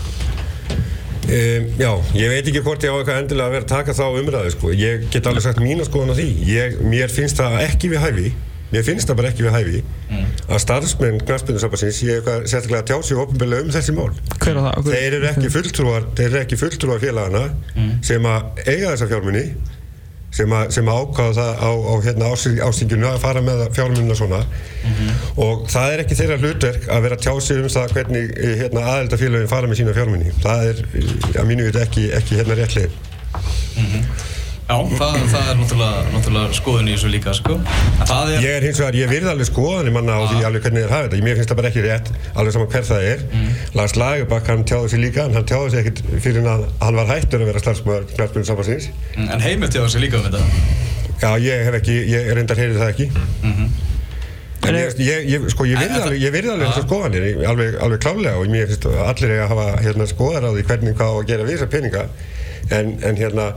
Um, 1.32 1.68
já, 1.80 1.92
ég 2.18 2.28
veit 2.28 2.48
ekki 2.50 2.62
hvort 2.66 2.84
ég 2.84 2.92
á 2.92 2.96
eitthvað 3.00 3.20
endilega 3.22 3.48
að 3.48 3.54
vera 3.56 3.64
að 3.64 3.70
taka 3.72 3.94
þá 3.96 4.06
umræðu 4.20 4.50
sko. 4.52 4.72
Ég 4.76 5.06
get 5.14 5.28
alveg 5.30 5.46
sagt 5.46 5.62
mín 5.64 5.80
að 5.80 5.88
skoðan 5.88 6.12
á 6.12 6.16
því. 6.18 6.30
Ég, 6.50 6.80
mér 6.92 7.14
finnst 7.14 7.40
það 7.40 7.56
ekki 7.64 7.92
við 7.94 8.04
hæfi, 8.04 8.32
mér 8.74 8.84
finnst 8.88 9.08
það 9.08 9.20
bara 9.22 9.32
ekki 9.32 9.46
við 9.46 9.56
hæfi 9.56 9.82
mm. 10.10 10.26
að 10.52 10.62
starfsmenn 10.66 11.22
knarspindusabansins 11.24 12.02
ég 12.04 12.20
hef 12.28 12.50
sérstaklega 12.52 12.88
tjáð 12.92 13.06
sér 13.08 13.22
ofinbeglega 13.24 13.64
um 13.64 13.72
þessi 13.78 13.96
mál. 13.96 14.10
Hver 14.44 14.52
er 14.52 14.68
það? 14.68 14.90
Þeir 14.92 15.18
eru 15.20 15.30
ekki 15.32 15.54
fulltrúar, 15.56 16.10
þeir 16.20 16.28
eru 16.30 16.42
ekki 16.42 16.60
fulltrúar 16.60 17.04
félagana 17.06 17.46
mm. 17.78 17.94
sem 18.12 18.28
að 18.28 18.66
eiga 18.66 18.92
þessa 18.92 19.10
fjármunni 19.14 19.46
sem 20.32 20.54
að, 20.56 20.70
sem 20.76 20.88
að 20.88 21.00
ákvaða 21.02 21.34
það 21.38 21.64
á, 21.68 21.72
á 21.76 21.94
hérna, 22.06 22.32
ástinginu 22.68 23.08
að 23.10 23.22
fara 23.24 23.44
með 23.44 23.64
fjármunna 23.76 24.16
svona 24.16 24.42
mm 24.42 24.94
-hmm. 24.98 25.24
og 25.46 25.66
það 25.72 25.94
er 25.94 26.04
ekki 26.06 26.20
þeirra 26.22 26.38
hlutverk 26.42 26.88
að 26.88 27.02
vera 27.08 27.22
tjásið 27.26 27.64
um 27.64 27.72
það 27.76 27.96
hvernig 27.98 28.36
hérna, 28.62 28.86
aðeldafélagin 28.94 29.52
fara 29.52 29.68
með 29.68 29.82
sína 29.82 29.96
fjármunni 29.98 30.36
það 30.44 30.68
er 30.70 30.86
að 31.36 31.50
mínu 31.50 31.68
veit 31.68 31.82
ekki, 31.84 32.06
ekki 32.16 32.40
hérna 32.40 32.60
réttlega 32.62 32.90
mm 32.92 33.86
-hmm. 33.86 34.40
Það, 34.72 35.16
það 35.32 35.50
er 35.52 35.58
náttúrulega, 35.60 36.04
náttúrulega 36.14 36.56
skoðun 36.58 36.90
í 36.90 36.94
þessu 36.96 37.12
líka 37.12 37.34
sko. 37.36 37.58
er... 38.36 38.46
Ég 38.46 38.56
er 38.56 38.66
hins 38.68 38.80
vegar, 38.82 38.98
ég 39.02 39.12
virði 39.12 39.32
alveg 39.34 39.50
skoðunni 39.50 39.94
manna 39.96 40.16
á 40.16 40.22
því 40.30 40.46
alveg 40.48 40.66
hvernig 40.66 40.86
þér 40.86 40.96
hafa 40.96 41.10
þetta. 41.10 41.22
Mér 41.28 41.40
finnst 41.40 41.52
það 41.52 41.60
bara 41.60 41.72
ekki 41.72 41.84
rétt, 41.86 42.12
alveg 42.32 42.56
saman 42.56 42.72
hver 42.72 42.88
það 42.88 43.08
er. 43.10 43.26
Mm. 43.32 43.52
Lars 43.80 43.98
Lagerbakk, 44.00 44.52
hann 44.54 44.66
tjáði 44.72 44.94
sig 44.94 45.04
líka, 45.04 45.28
en 45.28 45.38
hann 45.40 45.48
tjáði 45.52 45.74
sig 45.74 45.84
ekkert 45.84 46.02
fyrir 46.24 46.50
að 46.54 46.66
hann 46.86 47.00
var 47.02 47.12
hættur 47.12 47.44
að 47.44 47.52
vera 47.52 47.64
starfsmöður 47.66 48.10
knarspunum 48.16 48.50
samfansins. 48.52 48.90
Mm. 49.18 49.30
En 49.36 49.46
Heimir 49.46 49.72
tjáði 49.76 49.94
sig 49.96 50.06
líka 50.06 50.22
um 50.22 50.28
þetta? 50.30 50.44
Já, 51.22 51.30
ég 51.44 51.66
hef 51.68 51.80
ekki, 51.82 52.02
ég 52.10 52.34
reyndar 52.38 52.62
heyrið 52.62 52.82
það 52.82 52.94
ekki. 52.96 53.10
Mm 53.42 53.56
-hmm. 53.56 53.80
En 54.62 54.76
ég, 54.78 55.00
ég, 55.02 55.24
ég, 55.26 55.46
sko, 55.50 55.66
ég 55.66 55.80
virði 55.80 56.02
alveg, 56.04 56.20
ég 56.22 56.34
virði 56.36 56.52
alveg 56.54 56.68
þessar 56.70 56.84
skoðanir, 56.86 57.24
alveg, 57.50 57.78
alveg 57.82 58.02
klálega 58.04 58.38
og 58.38 58.52
mér 58.52 58.68
finnst 58.70 58.86
allir 58.86 59.34
eiga 59.34 59.48
að 59.48 59.54
hafa 59.56 59.66
hérna, 59.82 60.06
skoðar 60.12 60.46
á 60.46 60.52
því 60.54 60.66
hvernig 60.70 60.98
hvað 61.00 61.10
á 61.10 61.16
að 61.18 61.30
gera 61.32 61.48
við 61.48 61.56
þessar 61.56 61.72
peninga 61.74 62.04
en, 62.70 62.94
en 63.04 63.18
hérna 63.20 63.52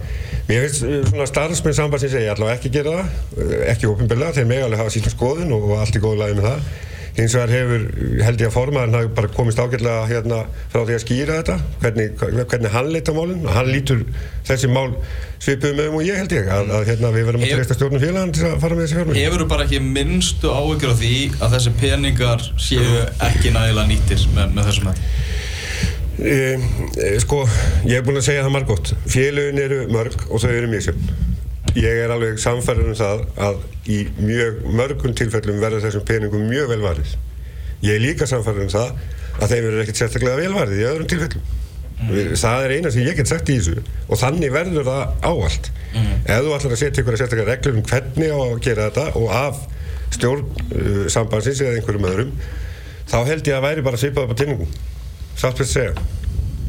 Mér 0.45 0.67
finnst 0.67 0.83
eh, 0.85 1.05
svona 1.09 1.25
starfsmenn 1.29 1.77
sambandsins 1.77 2.13
segja 2.13 2.35
allavega 2.35 2.59
ekki 2.59 2.73
gera 2.75 2.99
það, 2.99 3.13
eh, 3.41 3.61
ekki 3.73 3.89
ofinbillega, 3.89 4.37
þeir 4.37 4.51
með 4.51 4.65
alveg 4.67 4.83
hafa 4.83 4.93
síðan 4.93 5.15
skoðun 5.15 5.55
og 5.57 5.71
allt 5.79 5.97
er 5.97 6.05
góð 6.05 6.19
lagi 6.21 6.37
með 6.37 6.51
það. 6.51 6.67
Hins 7.15 7.35
vegar 7.37 7.53
hefur, 7.55 7.83
held 8.27 8.41
ég 8.43 8.49
að 8.51 8.53
formaðurinn 8.57 8.97
hafi 8.99 9.11
bara 9.15 9.29
komist 9.37 9.61
ágjörlega 9.63 10.09
hérna 10.11 10.41
frá 10.73 10.81
því 10.81 10.97
að 10.97 11.03
skýra 11.05 11.37
þetta, 11.39 11.57
hvernig, 11.85 12.25
hvernig 12.51 12.75
hann 12.75 12.91
leita 12.91 13.15
málinn 13.15 13.47
og 13.47 13.55
hann 13.55 13.71
lítur 13.71 14.03
þessi 14.49 14.71
mál 14.75 14.91
svipuð 15.39 15.79
með 15.79 15.93
um 15.93 15.99
og 16.01 16.09
ég 16.09 16.19
held 16.19 16.35
ég 16.35 16.51
að, 16.51 16.73
að 16.75 16.91
hérna, 16.91 17.13
við 17.15 17.29
verðum 17.29 17.47
að 17.47 17.55
treysta 17.55 17.79
stjórnum 17.79 18.03
félagann 18.03 18.35
til 18.35 18.49
að 18.51 18.59
fara 18.65 18.75
með 18.75 18.85
þessi 18.85 18.99
fjármenn. 18.99 19.21
Hefur 19.23 19.45
þú 19.45 19.49
bara 19.55 19.69
ekki 19.69 19.81
minnstu 19.87 20.51
áhyggjur 20.59 20.93
á 20.93 20.97
því 21.05 21.15
að 21.39 21.55
þessi 21.55 21.75
peningar 21.85 22.45
séu 22.67 23.07
ekki 23.31 23.55
nægilega 23.55 23.87
nýttir 23.95 24.29
með, 24.35 24.59
með 24.59 24.73
þessum 24.73 24.91
hætti? 24.91 25.34
E, 26.19 26.59
e, 26.95 27.09
sko, 27.23 27.43
ég 27.89 27.99
hef 27.99 28.07
búin 28.07 28.21
að 28.21 28.29
segja 28.29 28.45
það 28.47 28.55
margótt. 28.55 28.93
Félögin 29.11 29.63
eru 29.65 29.81
mörg 29.91 30.15
og 30.29 30.43
þau 30.43 30.51
eru 30.53 30.71
mjög 30.71 30.87
sjöfn. 30.89 31.09
Ég 31.75 32.05
er 32.05 32.13
alveg 32.15 32.39
samfærður 32.39 32.93
um 32.93 32.99
það 32.99 33.25
að 33.49 33.91
í 33.91 33.99
mjög 34.21 34.61
mörgum 34.79 35.17
tilfellum 35.19 35.59
verður 35.63 35.83
þessum 35.89 36.07
peningum 36.07 36.47
mjög 36.47 36.71
velvarið. 36.71 37.17
Ég 37.83 37.97
er 37.97 38.05
líka 38.05 38.29
samfærður 38.31 38.69
um 38.69 38.73
það 38.73 38.95
að 39.41 39.51
þeim 39.51 39.67
verður 39.67 39.83
ekkert 39.83 40.01
sérstaklega 40.03 40.41
velvarið 40.45 40.83
í 40.83 40.89
öðrum 40.93 41.11
tilfellum. 41.11 41.53
Mm. 42.05 42.35
Það 42.39 42.65
er 42.65 42.75
eina 42.77 42.91
sem 42.95 43.07
ég 43.07 43.19
get 43.19 43.31
sagt 43.31 43.51
í 43.51 43.59
þessu 43.59 43.83
og 43.83 44.19
þannig 44.21 44.55
verður 44.55 44.87
það 44.87 45.29
áallt. 45.31 45.71
Mm. 45.95 46.11
Ef 46.23 46.43
þú 46.47 46.55
ætlar 46.57 46.77
að 46.77 46.81
setja 46.85 47.03
ykkur 47.03 47.17
að 47.17 47.23
sérstaklega 47.23 47.51
reglur 47.51 47.79
um 47.79 47.87
hvernig 47.91 48.35
á 48.35 48.39
að 48.39 48.63
gera 48.67 48.89
þetta 48.89 49.07
og 49.19 49.29
af 49.35 49.63
stjórn 50.15 50.45
uh, 50.47 51.05
sambansins 51.11 51.63
eða 51.65 51.79
einhverjum 51.79 52.09
öðrum, 52.11 52.35
þá 53.11 53.17
held 53.31 53.49
ég 53.51 53.57
að 53.59 53.65
væri 53.67 53.87
bara 53.87 53.99
svipað 53.99 54.35
Sátt 55.35 55.59
fyrir 55.59 55.69
að 55.69 55.73
segja. 55.75 56.11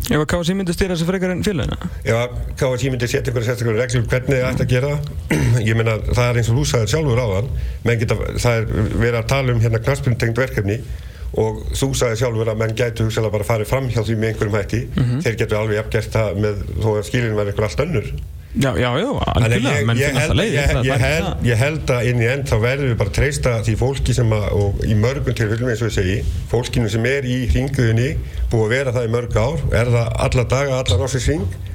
Ef 0.06 0.22
að 0.22 0.28
KSI 0.30 0.54
myndi 0.54 0.74
styrja 0.76 0.94
þessu 0.94 1.08
frekar 1.08 1.32
en 1.34 1.42
félagina? 1.46 1.88
Ef 2.06 2.18
að 2.20 2.36
KSI 2.60 2.92
myndi 2.94 3.08
setja 3.10 3.32
einhverja 3.32 3.48
sérstaklega 3.48 3.82
reglum 3.82 4.06
hvernig 4.12 4.44
það 4.44 4.52
ætti 4.52 4.66
að 4.66 4.74
gera 4.74 4.92
ég 5.70 5.80
meina 5.80 5.96
það 6.12 6.28
er 6.28 6.40
eins 6.42 6.52
og 6.52 6.60
þú 6.60 6.66
sagðið 6.72 6.92
sjálfur 6.94 7.22
á 7.26 7.28
þann 7.32 8.04
geta, 8.04 8.18
það 8.44 8.60
er 8.60 8.68
verið 9.02 9.18
að 9.22 9.28
tala 9.32 9.56
um 9.56 9.64
hérna 9.64 9.82
knarspuntengt 9.88 10.42
verkefni 10.44 10.78
og 11.42 11.64
þú 11.74 11.90
sagðið 11.98 12.22
sjálfur 12.22 12.52
að 12.54 12.62
menn 12.62 12.78
gætu 12.78 13.08
hugsalega 13.08 13.34
bara 13.34 13.48
farið 13.50 13.72
fram 13.72 13.90
hjá 13.90 14.04
því 14.04 14.20
með 14.20 14.30
einhverjum 14.30 14.58
hætti 14.60 14.82
mm 14.86 15.04
-hmm. 15.04 15.26
þeir 15.26 15.40
getur 15.42 15.60
alveg 15.64 15.82
afgert 15.82 16.14
það 16.14 16.40
með 16.44 16.62
þó 16.84 16.90
að 16.94 17.04
skilinu 17.10 17.40
verði 17.40 17.52
einhver 17.56 17.68
allt 17.70 17.86
önnur 17.88 18.12
Já, 18.56 18.72
já, 18.80 18.88
já, 19.00 19.10
algjörlega, 19.36 19.84
menn 19.84 20.00
finna 20.00 20.22
alltaf 20.22 20.38
leið 20.40 20.54
ég, 20.56 20.74
ég, 20.88 21.02
held, 21.04 21.42
ég 21.44 21.60
held 21.60 21.92
að 21.92 22.10
inn 22.12 22.22
í 22.24 22.28
end 22.32 22.48
þá 22.48 22.56
verður 22.64 22.92
við 22.92 22.98
bara 23.02 23.12
að 23.12 23.18
treysta 23.18 23.56
því 23.68 23.76
fólki 23.82 24.16
sem 24.16 24.32
að, 24.32 24.46
og 24.56 24.82
í 24.88 24.96
mörgum 24.96 25.36
tilfellum 25.36 25.72
eins 25.74 25.84
og 25.84 25.92
ég 25.92 25.96
segi, 25.98 26.18
fólkinu 26.54 26.92
sem 26.94 27.08
er 27.10 27.28
í 27.28 27.42
hringuðinni, 27.52 28.10
búið 28.54 28.64
að 28.64 28.76
vera 28.78 28.96
það 28.96 29.10
í 29.10 29.14
mörg 29.18 29.40
ár, 29.44 29.66
er 29.82 29.92
það 29.98 30.20
alla 30.28 30.48
daga, 30.56 30.80
alla 30.80 31.10
hring? 31.26 31.44
Uh, 31.46 31.75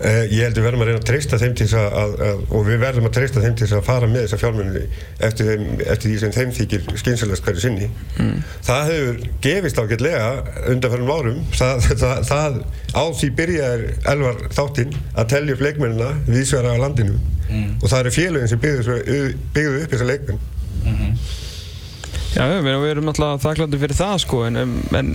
ég 0.00 0.46
held 0.46 0.54
að 0.54 0.60
við 0.60 0.64
verðum 0.64 0.82
að 0.84 0.88
reyna 0.88 1.00
að 1.00 1.08
treysta 1.10 1.38
þeim 1.40 1.54
til 1.58 1.66
þess 1.66 1.76
að, 1.76 1.96
að, 2.00 2.12
að 2.26 2.38
og 2.56 2.62
við 2.68 2.78
verðum 2.80 3.08
að 3.08 3.14
treysta 3.16 3.42
þeim 3.44 3.56
til 3.58 3.66
þess 3.66 3.76
að 3.76 3.82
fara 3.88 4.08
með 4.08 4.22
þessa 4.24 4.38
fjármenni 4.40 4.84
eftir, 5.28 5.50
eftir 5.84 6.06
því 6.06 6.14
sem 6.22 6.32
þeim 6.36 6.54
þykir 6.56 6.86
skynsalast 7.02 7.44
hverju 7.44 7.64
sinni. 7.64 7.90
Mm. 8.16 8.38
Það 8.68 8.92
hefur 8.92 9.20
gefist 9.44 9.82
ágætlega 9.82 10.30
undanferðum 10.72 11.12
árum. 11.12 11.42
Það, 11.58 11.84
það, 12.04 12.24
það 12.30 12.58
á 12.96 13.04
því 13.20 13.30
byrjaður 13.42 13.84
elvar 14.14 14.42
þáttinn 14.56 14.96
að 15.12 15.30
tellja 15.34 15.58
upp 15.58 15.66
leikmennina 15.68 16.10
viðsverða 16.30 16.74
á 16.80 16.82
landinu 16.86 17.20
mm. 17.20 17.70
og 17.82 17.86
það 17.86 18.00
eru 18.00 18.16
félagin 18.16 18.52
sem 18.54 18.64
byggðu 18.64 19.84
upp 19.84 19.94
þessa 19.94 20.10
leikmenn. 20.14 20.42
Mm 20.80 20.96
-hmm. 20.96 21.48
Já, 22.30 22.44
við 22.62 22.90
erum 22.92 23.08
náttúrulega 23.08 23.42
þakklandi 23.42 23.78
fyrir 23.82 23.98
það 23.98 24.16
sko 24.22 24.44
en, 24.46 24.58
en 24.94 25.08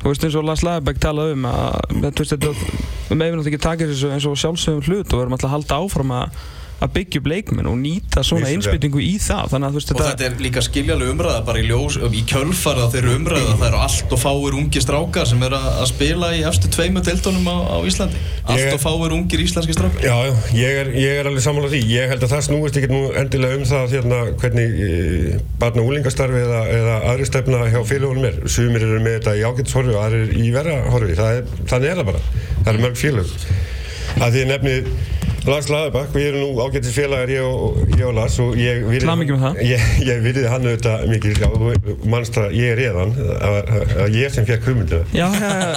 þú 0.00 0.08
veist 0.08 0.22
eins 0.24 0.36
og 0.40 0.46
Lars 0.48 0.62
Lagerbæk 0.64 1.00
talaði 1.04 1.34
um 1.36 1.48
að 1.50 1.74
þú 2.06 2.22
veist 2.22 2.36
við 2.36 3.18
meðum 3.20 3.40
náttúrulega 3.40 3.50
ekki 3.50 3.64
taka 3.66 3.88
þessu 3.90 4.12
eins 4.14 4.28
og 4.30 4.38
sjálfsögum 4.40 4.86
hlut 4.86 5.10
og 5.10 5.18
við 5.18 5.24
erum 5.26 5.36
alltaf 5.36 5.50
að 5.50 5.54
halda 5.56 5.80
áfram 5.82 6.14
að 6.16 6.38
að 6.76 6.92
byggja 6.92 7.20
upp 7.22 7.28
leikmenn 7.30 7.68
og 7.70 7.76
nýta 7.80 8.22
svona 8.26 8.50
einsbyttingu 8.52 9.00
í 9.00 9.14
það. 9.22 9.52
Þannig 9.52 9.66
að 9.68 9.76
þú 9.76 9.80
veist 9.80 9.90
þetta 9.90 10.02
og 10.02 10.10
þetta 10.10 10.26
er 10.26 10.42
líka 10.44 10.62
skiljaleg 10.64 11.12
umræða 11.14 11.42
bara 11.46 11.60
í, 11.62 11.64
ljós, 11.70 11.96
í 12.04 12.22
kjölfarða 12.28 12.88
þeirra 12.92 13.14
umræða 13.16 13.54
það 13.54 13.66
eru 13.70 13.80
allt 13.86 14.12
og 14.16 14.20
fáir 14.20 14.58
ungi 14.60 14.82
strákar 14.84 15.30
sem 15.30 15.44
er 15.46 15.56
að 15.56 15.84
spila 15.88 16.30
í 16.36 16.42
eftir 16.50 16.72
tveimu 16.76 17.02
deltónum 17.06 17.48
á, 17.48 17.56
á 17.72 17.76
Íslandi. 17.88 18.20
Allt 18.44 18.76
og 18.76 18.82
fáir 18.82 19.16
ungir 19.16 19.44
íslenski 19.46 19.76
strákar. 19.76 20.04
Já, 20.04 20.16
já, 20.28 20.34
ég 20.58 20.80
er, 20.82 20.92
ég 21.00 21.20
er 21.22 21.30
alveg 21.30 21.46
samanlega 21.46 21.72
því. 21.72 21.82
Ég 21.96 22.12
held 22.12 22.26
að 22.26 22.34
það 22.34 22.44
snúist 22.50 22.80
ekki 22.80 22.92
nú 22.92 23.02
endilega 23.22 23.60
um 23.60 23.66
það 23.72 23.96
hérna, 23.96 24.20
hvernig 24.42 24.76
e, 24.86 25.40
barna 25.62 25.86
úlingastarfi 25.86 26.42
eða, 26.44 26.62
eða 26.76 26.98
aðri 27.12 27.30
stefna 27.30 27.64
hjá 27.72 27.80
félagunum 27.88 28.28
er. 28.28 28.38
Sumir 28.52 28.84
eru 28.84 29.00
með 29.00 29.18
þetta 29.20 29.36
í 29.40 29.46
ágætshorfi 29.48 29.96
og 29.96 30.04
aðri 30.04 30.44
í 30.44 30.52
verahorfi 30.54 31.16
þannig 31.16 31.90
er 31.90 32.00
það 32.02 32.08
bara, 32.12 32.22
það 32.60 32.72
er 32.74 32.82
mörg 32.84 33.00
félag 33.00 33.34
að 34.16 34.36
því 34.36 34.44
nefnið 34.50 34.90
Lars 35.46 35.68
Laðabak, 35.70 36.08
við 36.10 36.24
erum 36.30 36.42
nú 36.42 36.64
ágættis 36.64 36.94
félagar 36.96 37.30
ég 37.30 37.44
og, 37.46 37.76
ég 37.94 38.02
og 38.08 38.14
Lars 38.16 38.38
og 38.42 38.56
ég 38.58 38.82
virði 38.88 39.06
virði 40.24 40.44
hann 40.50 40.66
auðvitað 40.66 41.04
mikið 41.12 41.38
já, 41.44 41.48
mannst 42.10 42.38
að 42.40 42.56
ég 42.58 42.72
er 42.74 42.82
eðan 42.88 43.12
að 44.02 44.16
ég 44.18 44.34
sem 44.34 44.48
fekk 44.48 44.66
hugmyndu 44.70 45.00
Já, 45.14 45.28
já, 45.30 45.50
já, 45.60 45.68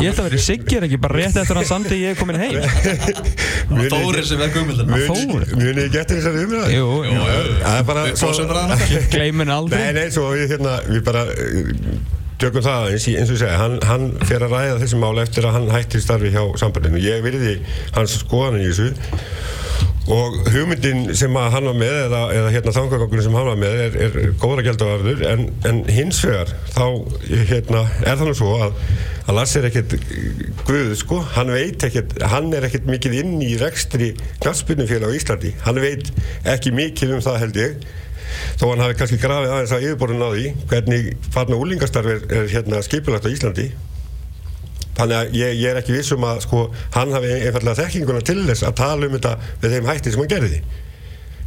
ég 0.00 0.12
ætla 0.12 0.24
að 0.24 0.28
vera 0.30 0.40
siggir 0.46 0.86
ekki 0.88 1.00
bara 1.04 1.20
rétt 1.20 1.36
eftir 1.42 1.60
að 1.60 1.68
sandi 1.68 2.00
ég 2.00 2.14
er 2.14 2.20
komin 2.22 2.40
heim. 2.40 2.56
Þórið 3.92 4.24
sem 4.30 4.40
fekk 4.40 4.58
hugmyndu 4.62 4.88
Þórið 5.10 5.54
Muni 5.60 5.86
ég 5.86 5.92
geta 5.92 6.16
þessari 6.16 6.46
hugmyndu? 6.46 6.72
Jú, 6.72 6.88
jú. 7.10 7.20
Það 7.60 7.76
er 7.76 7.86
bara 7.92 8.96
Gleimin 9.12 9.52
aldrei. 9.52 9.84
Nei, 9.84 9.92
nei, 10.00 10.08
svo 10.14 10.32
við 10.32 10.56
hérna, 10.56 10.80
við 10.88 11.04
bara 11.06 11.28
tökum 12.42 12.64
það 12.64 12.90
eins, 12.90 13.08
eins 13.12 13.30
og 13.30 13.36
ég 13.36 13.42
segja, 13.44 13.58
hann, 13.60 13.78
hann 13.86 14.08
fer 14.26 14.42
að 14.42 14.56
ræða 14.56 14.78
þessi 14.82 15.00
mál 15.00 15.22
eftir 15.22 15.46
að 15.46 15.58
hann 15.58 15.72
hættir 15.72 16.02
starfi 16.02 16.32
hjá 16.34 16.42
sambandinu. 16.60 17.02
Ég 17.02 17.22
virði 17.24 17.58
hans 17.94 18.18
skoðan 18.24 18.62
í 18.62 18.70
þessu 18.70 18.90
og 20.10 20.34
hugmyndin 20.50 21.12
sem 21.14 21.36
hann 21.38 21.68
var 21.68 21.76
með 21.78 21.94
eða, 22.08 22.20
eða 22.34 22.50
hérna 22.50 22.74
þangagangunum 22.74 23.22
sem 23.22 23.36
hann 23.38 23.46
var 23.46 23.60
með 23.60 23.82
er, 23.84 23.98
er 24.02 24.32
góðra 24.42 24.64
gældavarður 24.66 25.22
en, 25.30 25.44
en 25.68 25.78
hins 25.94 26.18
vegar 26.26 26.50
þá 26.74 26.86
hérna, 27.30 27.84
er 28.02 28.18
það 28.18 28.26
nú 28.26 28.34
svo 28.40 28.56
að, 28.66 28.80
að 29.22 29.38
Lars 29.38 29.54
er 29.60 29.68
ekkert 29.70 29.94
guð 30.66 30.92
sko, 30.98 31.20
hann 31.36 31.54
veit 31.54 31.86
ekkert, 31.86 32.16
hann 32.34 32.50
er 32.50 32.66
ekkert 32.66 32.90
mikið 32.90 33.18
inn 33.20 33.36
í 33.46 33.52
rekstri 33.62 34.10
knallspunnumfélag 34.42 35.14
á 35.14 35.18
Íslandi, 35.20 35.54
hann 35.62 35.78
veit 35.84 36.10
ekki 36.50 36.74
mikið 36.74 37.16
um 37.18 37.22
það 37.22 37.42
held 37.44 37.62
ég 37.62 37.90
þó 38.60 38.66
hann 38.70 38.84
hafi 38.84 38.98
kannski 39.00 39.18
grafið 39.22 39.54
aðeins 39.54 39.74
að 39.76 39.86
yfirborðun 39.88 40.26
á 40.26 40.30
því 40.32 40.52
hvernig 40.72 41.08
farna 41.34 41.58
úlingastarf 41.62 42.12
er, 42.12 42.22
er 42.38 42.48
hérna, 42.52 42.82
skipilagt 42.86 43.28
á 43.28 43.34
Íslandi. 43.34 43.68
Þannig 44.96 45.18
að 45.18 45.36
ég, 45.38 45.54
ég 45.56 45.68
er 45.70 45.80
ekki 45.80 45.96
vissum 45.96 46.24
að 46.28 46.42
sko, 46.44 46.64
hann 46.96 47.14
hafi 47.16 47.30
einfallega 47.38 47.78
þekkinguna 47.80 48.24
til 48.28 48.42
þess 48.48 48.66
að 48.68 48.74
tala 48.82 49.08
um 49.08 49.14
þetta 49.16 49.36
með 49.62 49.76
þeim 49.76 49.88
hætti 49.88 50.12
sem 50.12 50.24
hann 50.24 50.32
gerði. 50.32 50.58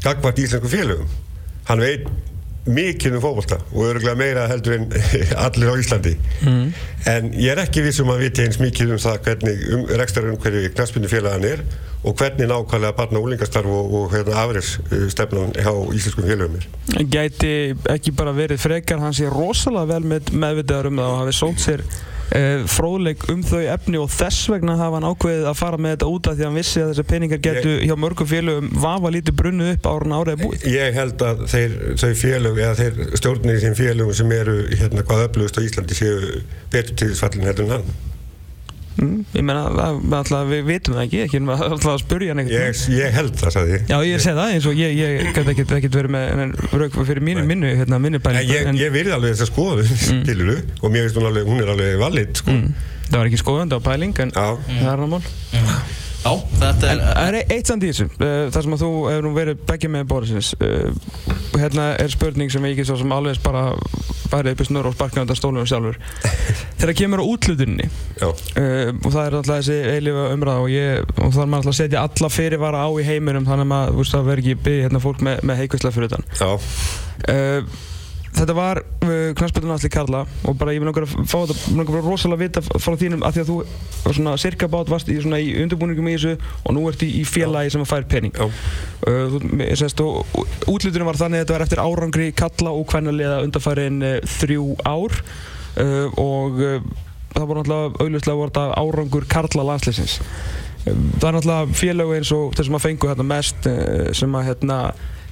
Gagvart 0.06 0.42
íslensku 0.42 0.72
félögum. 0.72 1.12
Hann 1.70 1.84
veit 1.84 2.08
mikið 2.66 3.18
um 3.18 3.22
fókbalta 3.22 3.60
og 3.72 3.82
öruglega 3.86 4.18
meira 4.18 4.46
heldur 4.50 4.78
en 4.80 4.88
allir 5.46 5.70
á 5.70 5.76
Íslandi 5.78 6.16
mm. 6.42 6.64
en 7.12 7.28
ég 7.38 7.52
er 7.54 7.62
ekki 7.62 7.84
vissum 7.86 8.10
að 8.10 8.24
viti 8.26 8.46
eins 8.46 8.58
mikið 8.62 8.96
um 8.96 9.02
það 9.02 9.20
hvernig 9.28 9.68
um, 9.76 9.84
rekstarun 10.02 10.40
hverju 10.42 10.72
knaspinu 10.74 11.12
félagan 11.12 11.46
er 11.46 11.62
og 12.06 12.18
hvernig 12.18 12.50
nákvæmlega 12.50 12.98
barna 12.98 13.22
úlingastarf 13.22 13.70
og, 13.70 13.94
og 14.00 14.10
hérna 14.16 14.42
afriðsstefnan 14.46 15.54
hjá 15.58 15.72
íslenskum 15.94 16.26
félögum 16.26 16.58
er 16.60 17.06
Gæti 17.14 17.54
ekki 17.94 18.16
bara 18.18 18.34
verið 18.34 18.62
frekar 18.66 19.02
hans 19.04 19.22
ég 19.22 19.34
rosalega 19.34 19.94
vel 19.94 20.12
með 20.16 20.34
meðvitaður 20.34 20.92
um 20.92 21.02
það 21.02 21.14
og 21.14 21.24
hafi 21.24 21.40
sónt 21.44 21.66
sér 21.66 21.86
fróðleik 22.72 23.28
um 23.32 23.44
þau 23.46 23.62
efni 23.62 24.00
og 24.02 24.10
þess 24.14 24.50
vegna 24.50 24.76
hafa 24.80 24.98
hann 24.98 25.08
ákveðið 25.12 25.50
að 25.50 25.60
fara 25.60 25.80
með 25.82 25.94
þetta 25.96 26.10
út 26.16 26.30
af 26.30 26.38
því 26.38 26.44
að 26.44 26.50
hann 26.50 26.60
vissi 26.60 26.82
að 26.82 26.90
þessar 26.92 27.08
peningar 27.12 27.42
getur 27.46 27.84
hjá 27.86 27.96
mörgum 28.02 28.30
félögum 28.32 28.72
vafa 28.86 29.12
lítið 29.14 29.38
brunnu 29.42 29.70
upp 29.76 29.90
árun 29.92 30.16
árið 30.18 30.42
búið. 30.42 30.66
Ég 30.74 30.98
held 30.98 31.26
að 31.28 31.46
þeir, 31.54 31.78
þau 32.02 32.10
félög 32.24 32.60
eða 32.66 32.80
þeir 32.82 33.16
stjórnir 33.22 33.60
í 33.60 33.64
þeim 33.66 33.78
félögum 33.80 34.20
sem 34.22 34.36
eru 34.36 34.58
hérna 34.74 35.06
hvað 35.06 35.28
öflugust 35.30 35.62
á 35.62 35.66
Íslandi 35.66 36.00
séu 36.02 36.44
betur 36.74 36.98
til 36.98 37.14
þess 37.14 37.26
fallin 37.26 37.50
heldur 37.50 37.70
en 37.70 37.78
hann. 37.78 37.96
Mm, 38.96 39.26
ég 39.36 39.44
meina, 39.44 39.64
alltaf, 40.16 40.46
við 40.48 40.62
vitum 40.70 40.96
það 40.96 41.02
ekki, 41.04 41.22
ekki 41.26 41.40
alltaf 41.44 41.90
að 41.92 41.98
spurja 42.06 42.32
hann 42.32 42.42
eitthvað. 42.44 42.62
Ég, 42.62 42.84
ég 42.96 43.18
held 43.18 43.34
það, 43.42 43.54
sagði 43.58 43.76
ég. 43.76 43.84
Já, 43.92 43.98
ég 44.08 44.24
segi 44.24 44.38
það 44.40 44.54
eins 44.54 44.70
og 44.70 44.80
ég, 44.80 44.96
ég 45.02 45.32
gæti 45.36 45.54
ekkert 45.56 45.76
ekkert 45.80 45.98
verið 46.00 46.16
með 46.16 46.56
rauk 46.80 46.98
fyrir 47.02 47.26
mínu 47.28 47.44
minnu, 47.50 47.74
hérna, 47.82 48.00
minnu 48.06 48.22
bæling. 48.24 48.48
Ég, 48.54 48.70
en, 48.72 48.80
ég 48.80 48.96
virði 48.96 49.16
alveg 49.18 49.36
þess 49.36 49.48
að 49.48 49.52
skoða 49.52 49.84
mm. 49.84 50.24
tiluru 50.30 50.58
og 50.80 50.96
mér 50.96 51.08
finnst 51.08 51.20
hún 51.20 51.30
alveg, 51.32 51.52
hún 51.52 51.66
er 51.66 51.76
alveg 51.76 52.00
valid, 52.00 52.34
sko. 52.40 52.56
Mm. 52.56 52.90
Það 53.06 53.20
var 53.20 53.30
ekki 53.30 53.44
skoðandi 53.44 53.78
á 53.78 53.82
pæling, 53.86 54.18
en 54.24 54.34
Já. 54.34 54.48
það 54.72 54.92
er 54.94 55.04
námál. 55.04 55.22
Já, 55.52 55.66
þetta 56.60 56.90
er... 56.90 57.00
En 57.00 57.04
það 57.06 57.28
er 57.28 57.54
eitt 57.56 57.70
samt 57.70 57.86
í 57.86 57.92
þessu, 57.92 58.08
uh, 58.18 58.34
þar 58.54 58.66
sem 58.66 58.76
að 58.76 58.84
þú 58.84 58.90
hefur 59.12 59.26
nú 59.26 59.32
verið 59.36 59.64
begge 59.70 59.92
með 59.94 60.08
Borisins. 60.10 60.52
Uh, 60.58 60.90
hérna 61.56 61.88
er 62.02 62.12
spurning 62.14 62.52
sem 62.54 62.66
ég 62.66 62.76
ekki 62.76 62.88
svo 62.90 62.98
sem 63.00 63.16
alveg 63.16 63.40
bara 63.46 63.68
færið 64.32 64.56
upp 64.56 64.64
í 64.64 64.68
snurr 64.70 64.90
og 64.90 64.98
sparkaði 64.98 65.26
undan 65.26 65.40
stólunum 65.40 65.70
sjálfur. 65.70 66.00
Þegar 66.82 66.98
kemur 67.02 67.22
á 67.22 67.26
útlutunni, 67.30 67.90
uh, 68.20 68.30
og 68.34 69.10
það 69.10 69.22
er 69.24 69.40
alltaf 69.40 69.62
þessi 69.62 69.80
eilifa 69.96 70.28
umræða 70.36 70.66
og, 70.66 70.70
ég, 70.74 71.18
og 71.20 71.34
það 71.36 71.44
er 71.46 71.52
maður 71.54 71.62
alltaf 71.62 71.74
að 71.76 71.82
setja 71.82 72.06
alla 72.06 72.32
fyrirvara 72.34 72.86
á 72.86 72.90
í 72.90 73.08
heiminum 73.08 73.50
þannig 73.50 73.68
að 73.68 73.74
maður, 73.74 74.14
það 74.14 74.32
verður 74.32 74.46
ekki 74.46 74.64
byggja 74.70 74.88
hérna, 74.88 75.04
fólk 75.06 75.26
með, 75.26 75.44
með 75.46 75.62
heikvæslega 75.64 76.00
fyrir 76.00 76.16
utan. 76.16 76.32
Já 76.42 77.95
þetta 78.36 78.56
var 78.58 78.82
uh, 78.82 79.32
knastbjörnum 79.38 79.76
allir 79.76 79.94
Karla 79.94 80.24
og 80.46 80.58
bara 80.60 80.74
ég 80.76 80.82
vil 80.82 80.90
náttúrulega 80.90 81.26
fá 81.30 81.38
þetta 81.46 81.76
náttúrulega 81.78 82.06
rosalega 82.10 82.42
vita 82.44 82.64
frá 82.66 82.98
þínum 83.00 83.26
að 83.26 83.38
því 83.38 83.44
að 83.44 83.50
þú 83.52 83.58
var 84.06 84.18
svona 84.20 84.36
cirka 84.42 84.70
bát 84.72 84.92
varst 84.92 85.12
í, 85.12 85.18
í 85.20 85.48
undirbúningum 85.64 86.10
í 86.12 86.18
þessu 86.18 86.36
og 86.64 86.76
nú 86.76 86.86
ert 86.90 87.06
í, 87.06 87.12
í 87.22 87.24
félagi 87.28 87.74
sem 87.74 87.86
að 87.86 87.92
fær 87.94 88.08
pening. 88.12 88.36
Uh, 89.06 89.40
þú, 89.96 90.10
útlutunum 90.72 91.10
var 91.10 91.20
þannig 91.22 91.42
að 91.42 91.46
þetta 91.46 91.58
var 91.58 91.66
eftir 91.68 91.84
árangri 91.86 92.30
Karla 92.36 92.76
og 92.76 92.88
hvernig 92.92 93.26
undanfærin 93.46 94.04
uh, 94.04 94.20
þrjú 94.38 94.70
ár 94.84 95.20
uh, 95.20 96.22
og 96.22 96.62
uh, 96.62 96.94
það 97.36 97.50
voru 97.50 97.66
náttúrulega 97.66 98.36
auðvitað 98.36 98.78
árangur 98.80 99.28
Karla 99.32 99.66
landsleysins 99.72 100.20
um, 100.88 101.10
það 101.20 101.28
er 101.28 101.38
náttúrulega 101.38 101.80
félagi 101.82 102.20
eins 102.20 102.32
og 102.36 102.56
þessum 102.56 102.80
að 102.80 102.88
fengu 102.88 103.12
hérna, 103.12 103.28
mest 103.28 103.70
uh, 103.70 104.08
sem 104.16 104.40
að 104.40 104.50
hérna 104.52 104.80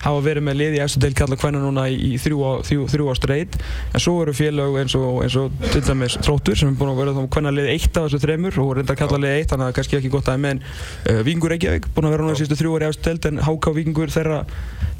hafa 0.03 0.23
verið 0.25 0.47
með 0.47 0.59
lið 0.59 0.77
í 0.77 0.81
eftir 0.83 1.03
deil 1.03 1.13
kalla 1.17 1.37
hvernig 1.39 1.63
núna 1.63 1.85
í, 1.89 2.13
þrjú, 2.21 2.39
á, 2.43 2.51
þrjú, 2.67 2.87
þrjú 2.93 3.09
á 3.09 3.13
streit. 3.19 3.57
En 3.93 4.03
svo 4.03 4.15
eru 4.23 4.35
félag 4.37 4.79
eins 4.83 4.97
og, 4.99 5.21
eins 5.25 5.37
og 5.39 5.53
til 5.69 5.83
dæmis 5.87 6.17
Tróttur 6.23 6.59
sem 6.59 6.71
er 6.71 6.77
búin 6.79 6.93
að 6.93 7.01
vera 7.03 7.15
þá 7.17 7.23
hvernig 7.37 7.57
lið 7.57 7.71
eitt 7.73 7.99
af 7.99 8.07
þessu 8.07 8.23
þremur 8.23 8.61
og 8.63 8.71
reynda 8.77 8.95
að 8.95 9.01
kalla 9.03 9.21
lið 9.23 9.35
eitt 9.39 9.53
þannig 9.53 9.63
að 9.63 9.67
það 9.67 9.73
er 9.73 9.77
kannski 9.79 9.99
ekki 9.99 10.13
gott 10.13 10.31
aðeins 10.31 10.43
með 10.43 10.63
uh, 10.63 11.21
Víkingur 11.27 11.53
Reykjavík 11.55 11.89
búin 11.95 12.09
að 12.09 12.15
vera 12.15 12.27
núna 12.27 12.37
í 12.37 12.41
sístu 12.41 12.59
þrjú 12.59 12.77
ári 12.77 12.89
eftir 12.89 13.13
deild 13.13 13.29
en 13.29 13.43
HK 13.47 13.75
Víkingur 13.77 14.13
þeirra 14.13 14.41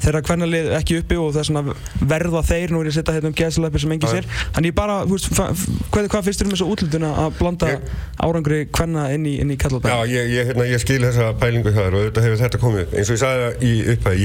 þeirra 0.04 0.20
hvernig 0.26 0.50
lið 0.50 0.70
ekki 0.78 0.98
uppi 1.00 1.18
og 1.20 1.30
það 1.32 1.40
er 1.40 1.48
svona 1.48 1.74
verða 2.12 2.42
þeir 2.44 2.74
nú 2.74 2.80
er 2.80 2.88
ég 2.88 2.92
að 2.92 2.98
setja 2.98 3.14
hérna 3.16 3.30
um 3.30 3.36
gæðsleipir 3.38 3.84
sem 3.84 3.94
engi 3.94 4.10
sér. 4.10 4.28
Þannig 4.56 4.72
ég 4.72 4.76
bara, 4.76 4.96
hú 5.04 5.16
veist, 5.16 5.30
hvað, 5.32 6.10
hvað 6.12 6.28
þér 6.28 6.44
um 6.44 6.52
þessu 6.54 6.68
útlutuna 6.74 7.12
að 7.24 7.38
blanda 7.38 7.70
ég, 7.72 7.86
árangri 8.26 8.60
hvernig 8.74 9.16
inn 9.16 9.28
í, 9.30 9.34
í 9.40 9.58
kallabæð? 9.60 9.94
Já, 9.94 10.12
ég, 10.12 10.32
ég, 10.34 10.50
hérna, 10.50 10.68
ég 10.68 10.82
skil 10.82 11.00
þessa 11.06 11.30
pælingu 11.40 11.72
þar 11.74 11.98
og 11.98 12.06
þetta 12.08 12.26
hefur 12.26 12.42
þetta 12.42 12.62
komið 12.64 12.98
eins 12.98 13.08
og 13.08 13.16
ég 13.16 13.22
sagði 13.24 13.46
það 13.46 13.66
í 13.70 13.74
upphæð 13.94 14.22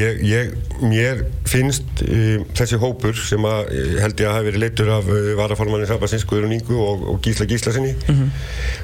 mér 0.80 1.26
finnst 1.50 2.04
um, 2.06 2.46
þessi 2.56 2.80
hópur 2.80 3.18
sem 3.18 3.46
að 3.48 3.72
held 4.00 4.22
ég 4.22 4.30
að 4.30 4.36
hafi 4.38 4.48
verið 4.50 4.64
leitur 4.64 4.92
af 4.96 5.10
uh, 5.10 5.20
varaformannin 5.40 5.90
Sabassins, 5.90 6.26
Guðrún 6.30 6.56
Ingu 6.56 6.78
og, 6.84 7.06
og 7.14 7.22
Gísla 7.26 7.48
Gíslasinni 7.50 7.94
mm 7.96 8.16
-hmm. 8.16 8.30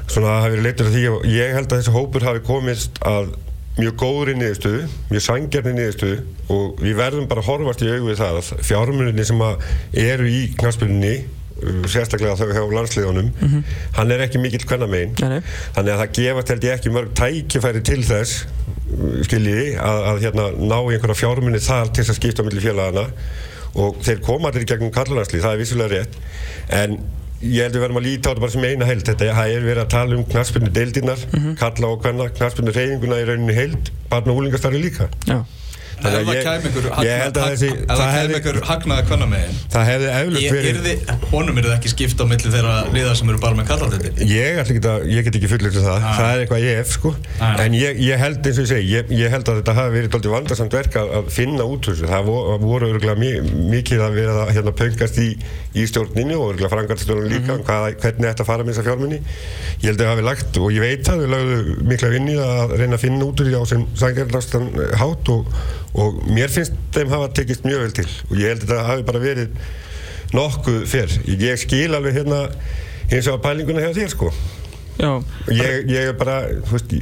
svona 0.06 0.40
hafi 0.42 0.56
verið 0.56 0.66
leitur 0.68 0.86
af 0.86 0.92
því 0.92 1.04
og 1.14 1.26
ég 1.30 1.54
held 1.54 1.72
að 1.72 1.78
þessi 1.78 1.96
hópur 1.96 2.28
hafi 2.28 2.44
komist 2.44 3.00
að 3.00 3.32
mjög 3.76 3.96
góður 4.00 4.30
í 4.32 4.36
niðurstöðu, 4.40 4.84
mjög 5.10 5.22
sangjarni 5.22 5.72
niðurstöðu 5.76 6.20
og 6.48 6.78
við 6.80 6.94
verðum 6.96 7.26
bara 7.28 7.40
að 7.40 7.48
horfast 7.50 7.82
í 7.82 7.90
auðvið 7.92 8.20
það 8.22 8.38
að 8.40 8.62
fjármunni 8.64 9.24
sem 9.24 9.42
eru 9.92 10.28
í 10.28 10.38
knarspilunni 10.56 11.16
uh, 11.16 11.45
sérstaklega 11.88 12.36
þau 12.36 12.52
hjá 12.52 12.62
landsliðunum. 12.74 13.32
Mm 13.32 13.48
-hmm. 13.48 13.74
hann 13.96 14.10
er 14.12 14.24
ekki 14.26 14.38
mikill 14.42 14.66
kvennamegin 14.68 15.14
þannig 15.16 15.92
að 15.92 16.00
það 16.02 16.14
gefast 16.18 16.52
held 16.52 16.64
ég 16.64 16.76
ekki 16.76 16.92
mörg 16.92 17.14
tækifæri 17.16 17.82
til 17.82 18.02
þess 18.04 18.46
skiljiði 19.26 19.68
að, 19.82 20.00
að 20.10 20.22
hérna, 20.26 20.46
ná 20.60 20.78
í 20.78 20.94
einhverja 20.94 21.20
fjármunni 21.22 21.60
þar 21.60 21.90
til 21.90 22.04
þess 22.04 22.14
að 22.14 22.20
skipta 22.20 22.46
millir 22.46 22.62
félagana 22.62 23.06
og 23.76 24.00
þeir 24.04 24.22
koma 24.24 24.48
allir 24.50 24.64
í 24.64 24.70
gegnum 24.70 24.92
kallarlandslið, 24.94 25.42
það 25.42 25.52
er 25.52 25.60
vissulega 25.60 25.92
rétt. 25.92 26.14
En 26.72 26.96
ég 27.42 27.66
held 27.66 27.74
að 27.74 27.76
við 27.76 27.84
verðum 27.84 28.00
að 28.00 28.06
líta 28.06 28.24
á 28.24 28.30
þetta 28.30 28.44
bara 28.44 28.54
sem 28.54 28.64
eina 28.64 28.88
heild. 28.88 29.04
Þetta 29.04 29.26
er 29.44 29.66
verið 29.66 29.82
að 29.82 29.92
tala 29.92 30.16
um 30.16 30.24
knarspinnu 30.24 30.70
deildinnar 30.72 31.26
mm 31.26 31.42
-hmm. 31.42 31.58
kalla 31.60 31.90
og 31.92 32.00
hvenna, 32.06 32.30
knarspinnu 32.38 32.72
reyfinguna 32.72 33.20
í 33.20 33.26
rauninni 33.28 33.58
heild, 33.58 33.92
barna 34.08 34.32
og 34.32 34.40
úlingastarri 34.40 34.80
líka. 34.80 35.10
Já 35.28 35.44
Að 35.96 36.28
ég, 36.28 36.42
ég 37.06 37.22
held 37.22 37.38
að 37.40 37.46
þessi 37.54 37.68
Ef 37.72 37.96
það 37.96 38.10
kemur 38.16 38.36
ykkur 38.36 38.58
hagnaða 38.68 39.04
hvernig 39.08 39.30
með 39.30 39.44
einn 39.46 39.60
Það 39.72 39.86
hefði 39.88 40.08
eflust 40.12 40.56
verið 40.56 41.12
Honum 41.30 41.60
er 41.60 41.68
það 41.68 41.76
ekki 41.76 41.92
skipta 41.92 42.26
á 42.26 42.30
milli 42.30 42.52
þeirra 42.52 42.74
liðar 42.92 43.16
sem 43.16 43.32
eru 43.32 43.40
bara 43.40 43.56
með 43.56 43.70
kallaldetti 43.70 44.28
Ég, 44.28 44.60
ég 45.16 45.26
get 45.26 45.38
ekki 45.38 45.50
fullið 45.50 45.78
til 45.78 45.84
það. 45.86 45.96
Ah. 45.96 46.18
Það 46.18 46.30
er 46.32 46.42
eitthvað 46.42 46.64
ég 46.66 46.80
ef 46.82 46.92
sko. 46.92 47.12
Ah. 47.40 47.56
En 47.64 47.76
ég, 47.76 48.00
ég 48.04 48.20
held 48.20 48.46
eins 48.46 48.60
og 48.60 48.66
ég 48.66 48.70
segi 48.72 49.16
Ég 49.16 49.32
held 49.32 49.50
að 49.50 49.60
þetta 49.62 49.76
hafi 49.80 49.94
verið 49.96 50.12
doldið 50.14 50.34
vandarsamt 50.36 50.76
verk 50.76 50.98
að 51.00 51.30
finna 51.32 51.66
út 51.66 51.88
þessu. 51.88 52.08
Það 52.10 52.30
voru 52.66 52.90
örgulega 52.92 53.16
mikið 53.72 54.04
að 54.06 54.18
vera 54.20 54.36
að 54.44 54.52
hérna, 54.56 54.74
pöngast 54.76 55.20
í, 55.22 55.30
í 55.76 55.86
stjórninu 55.90 56.36
og 56.40 56.52
örgulega 56.52 56.72
frangarstjórnum 56.72 57.30
líka 57.30 57.52
mm 57.52 57.58
-hmm. 57.60 57.66
hvað, 57.68 57.86
hvernig 58.02 58.28
þetta 58.30 58.48
fara 58.48 58.64
með 58.64 58.72
þessa 58.72 58.86
fjármunni 58.88 59.18
Ég 59.82 59.88
held 59.90 60.00
að 60.00 60.04
það 60.04 60.12
hafi 60.14 60.26
lagt 60.28 60.60
og 60.60 60.70
ég 60.72 60.80
veit 60.80 61.08
að 61.08 61.20
við 61.22 61.32
lögum 61.34 61.88
mikla 61.90 62.12
vinni 62.14 62.36
að 62.40 62.76
reyna 62.80 62.96
að 62.96 63.04
finna 63.04 63.24
út 63.26 63.40
úr 63.40 63.50
því 63.50 63.56
á 63.60 63.62
sem 63.66 63.86
sangjörnlastan 63.94 64.70
hát 64.96 65.28
og 65.28 65.52
og 65.96 66.20
mér 66.28 66.52
finnst 66.52 66.76
þeim 66.92 67.12
hafa 67.12 67.30
tekist 67.32 67.64
mjög 67.64 67.86
vel 67.86 67.94
til. 68.00 68.08
Og 68.30 68.36
ég 68.36 68.52
held 68.52 68.64
að 68.64 68.68
þetta 68.68 68.88
hafi 68.90 69.06
bara 69.08 69.22
verið 69.22 69.48
nokkuð 70.36 70.82
fyrr 70.90 71.16
ég 71.40 71.60
skil 71.62 71.94
alveg 71.96 72.18
hérna 72.18 72.42
eins 73.06 73.28
og 73.30 73.38
að 73.38 73.44
pælinguna 73.46 73.84
hjá 73.84 73.92
þér 73.96 74.12
sko. 74.12 74.32
Ég, 75.52 75.90
ég 75.92 76.10
er 76.10 76.16
bara 76.16 76.38
veist, 76.70 76.92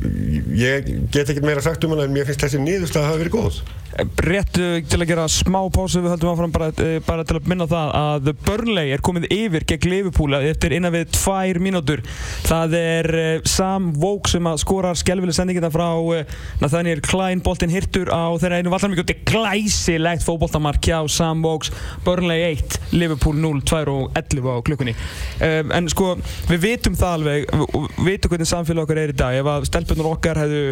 ég 0.59 0.89
get 1.15 1.29
ekkert 1.31 1.47
meira 1.47 1.63
sagt 1.63 1.85
um 1.87 1.95
hana 1.95 2.09
en 2.09 2.15
mér 2.15 2.27
finnst 2.27 2.43
þessi 2.43 2.59
nýðust 2.63 2.99
að 2.99 3.07
hafa 3.07 3.21
verið 3.23 3.37
góð 3.37 3.61
Rétt 3.95 4.57
til 4.91 4.99
að 4.99 5.07
gera 5.07 5.25
smá 5.31 5.61
pásu 5.71 6.01
við 6.03 6.15
höldum 6.15 6.33
áfram 6.33 6.53
bara, 6.55 6.69
eh, 6.83 6.99
bara 7.07 7.23
til 7.23 7.37
að 7.39 7.47
minna 7.47 7.67
það 7.71 7.91
að 7.95 8.31
Burnley 8.43 8.91
er 8.91 9.03
komið 9.05 9.29
yfir 9.31 9.65
gegn 9.71 9.91
Liverpool 9.91 10.35
eftir 10.35 10.75
innan 10.75 10.93
við 10.95 11.13
tvær 11.15 11.61
mínútur. 11.63 12.03
Það 12.43 12.75
er 12.75 13.09
eh, 13.15 13.41
Sam 13.47 13.93
Vók 13.95 14.27
sem 14.29 14.43
skorar 14.59 14.99
skjálfileg 14.99 15.37
sendingina 15.37 15.71
frá 15.71 15.95
eh, 16.17 16.25
Nathaniel 16.61 17.03
Klein, 17.07 17.43
boltinn 17.45 17.71
hirtur 17.71 18.11
á 18.11 18.35
þeirra 18.35 18.59
einu 18.59 18.73
vallarmík 18.75 19.05
og 19.05 19.07
þetta 19.07 19.15
er 19.15 19.31
glæsilegt 19.31 20.27
fókbóltamark 20.27 20.83
hjá 20.83 20.99
Sam 21.09 21.45
Vóks 21.45 21.71
Burnley 22.05 22.43
1, 22.51 22.81
Liverpool 22.99 23.39
0, 23.39 23.63
2 23.63 23.85
og 23.95 24.19
11 24.19 24.51
á 24.51 24.59
klukkunni. 24.67 24.97
En 25.45 25.89
sko 25.93 26.17
við 26.51 26.65
vitum 26.67 26.99
það 26.99 27.19
alveg 27.21 27.49
við 27.55 28.11
vitum 28.11 28.35
hvernig 28.35 28.51
samfélag 28.51 28.89
okkar 28.89 29.03
er 29.05 29.15
í 29.15 29.19
dag. 29.23 29.39
Ef 29.39 29.51
að 29.55 29.69
stelpunar 29.71 30.11
okkar 30.11 30.43
hefðu 30.43 30.63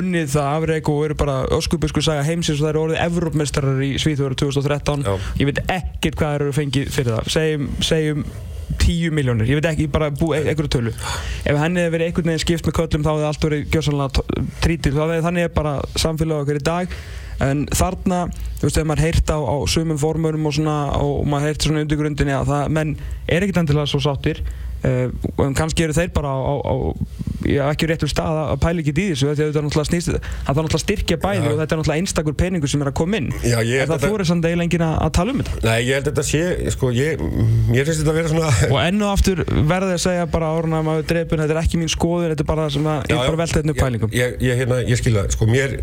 unnið 0.00 0.32
það 0.32 0.50
afreg 0.56 0.92
og 0.92 1.04
eru 1.06 1.20
bara 1.20 1.38
öskubusku 1.58 2.02
saga 2.04 2.24
heimsins 2.26 2.60
og 2.60 2.66
það 2.66 2.69
eru 2.70 2.84
orðið 2.86 3.02
Evrópmeistarar 3.06 3.82
í 3.86 3.90
Svíþjóður 4.00 4.36
2013 4.44 5.04
Já. 5.06 5.12
ég 5.40 5.50
veit 5.50 5.60
ekkert 5.66 6.20
hvað 6.20 6.30
það 6.30 6.38
eru 6.40 6.54
fengið 6.56 6.94
fyrir 6.94 7.16
það. 7.16 7.30
Segjum, 7.36 7.68
segjum 7.90 8.24
10 8.80 9.14
miljónir, 9.14 9.48
ég 9.50 9.58
veit 9.58 9.70
ekki, 9.72 9.88
bara 9.90 10.10
búið 10.14 10.44
e- 10.44 10.52
einhverju 10.52 10.70
tölu. 10.76 10.92
Ef 11.44 11.58
henni 11.58 11.82
hefur 11.82 11.96
verið 11.96 12.10
einhvern 12.10 12.30
veginn 12.30 12.44
skipt 12.44 12.68
með 12.68 12.76
köllum 12.78 13.06
þá 13.06 13.10
hefði 13.10 13.26
allt 13.30 13.46
verið 13.48 13.64
gjörsanlega 13.74 14.46
trítið. 14.64 15.00
Þannig 15.26 15.48
er 15.48 15.52
bara 15.56 15.74
samfélag 15.98 16.44
okkur 16.44 16.60
í 16.60 16.64
dag. 16.70 16.96
En 17.40 17.64
þarna, 17.72 18.24
þú 18.60 18.66
veist, 18.68 18.78
ef 18.78 18.88
maður 18.88 19.04
heirt 19.06 19.30
á, 19.32 19.38
á 19.40 19.56
sumum 19.72 20.00
formörum 20.00 20.48
og 20.48 20.56
svona 20.58 20.76
og 21.00 21.22
maður 21.24 21.48
heirt 21.48 21.64
svona 21.64 21.84
undir 21.84 22.00
grundinni 22.00 22.34
að 22.36 22.50
það, 22.52 22.74
menn 22.76 22.96
er 23.26 23.46
ekkert 23.46 23.62
endilega 23.62 23.88
svo 23.88 24.02
sáttir 24.04 24.42
Og 24.80 25.56
kannski 25.58 25.84
eru 25.84 25.96
þeir 25.96 26.12
bara 26.14 26.32
á, 26.32 26.40
á, 26.40 26.54
á 26.64 26.74
já, 27.44 27.62
ekki 27.70 27.88
réttur 27.90 28.10
stað 28.10 28.38
að 28.42 28.58
pæla 28.62 28.82
ekki 28.82 28.92
í 28.92 29.06
þessu 29.10 29.30
þetta 29.30 29.46
er 29.46 29.64
náttúrulega 29.66 29.88
snýst 29.88 30.10
það 30.10 30.20
er 30.20 30.56
náttúrulega 30.56 30.82
styrkja 30.82 31.18
bæði 31.20 31.40
ja. 31.40 31.50
og 31.50 31.60
þetta 31.60 31.76
er 31.76 31.80
náttúrulega 31.80 32.02
einstakur 32.02 32.36
peningur 32.40 32.72
sem 32.72 32.84
er 32.84 32.90
að 32.90 32.96
koma 33.00 33.20
inn. 33.20 33.30
Já, 33.44 33.58
er 33.60 33.90
það 33.90 34.04
þú 34.06 34.10
er 34.14 34.24
samt 34.30 34.48
eiginlega 34.48 34.68
engin 34.68 34.84
að 34.86 35.12
tala 35.16 35.34
um 35.34 35.40
þetta. 35.40 35.60
Nei, 35.66 35.78
ég 35.86 35.98
held 35.98 36.08
þetta 36.10 36.24
sé, 36.30 36.42
sko, 36.74 36.92
ég 36.96 37.24
ég 37.76 37.88
finnst 37.88 38.02
þetta 38.02 38.12
að 38.12 38.20
vera 38.20 38.32
svona 38.32 38.52
og 38.70 38.78
ennu 38.84 39.08
aftur 39.10 39.42
verði 39.48 39.96
að 39.96 40.02
segja 40.04 40.28
bara 40.32 40.52
áruna 40.56 40.82
maður 40.86 41.08
drefun, 41.12 41.44
þetta 41.44 41.56
er 41.56 41.62
ekki 41.62 41.80
mín 41.80 41.92
skoður, 41.92 42.34
þetta 42.34 42.46
er 42.46 42.50
bara 42.52 42.66
það 42.66 42.76
sem 42.76 42.90
að, 42.92 43.02
ég 43.10 43.22
bara 43.24 43.40
velta 43.42 43.60
þetta 43.60 43.74
upp 43.74 43.82
pælingum. 43.84 44.14
Ég, 44.16 44.38
ég, 44.44 44.60
hérna, 44.60 44.80
ég 44.86 45.00
skilða, 45.00 45.26
sko, 45.34 45.48
mér 45.50 45.76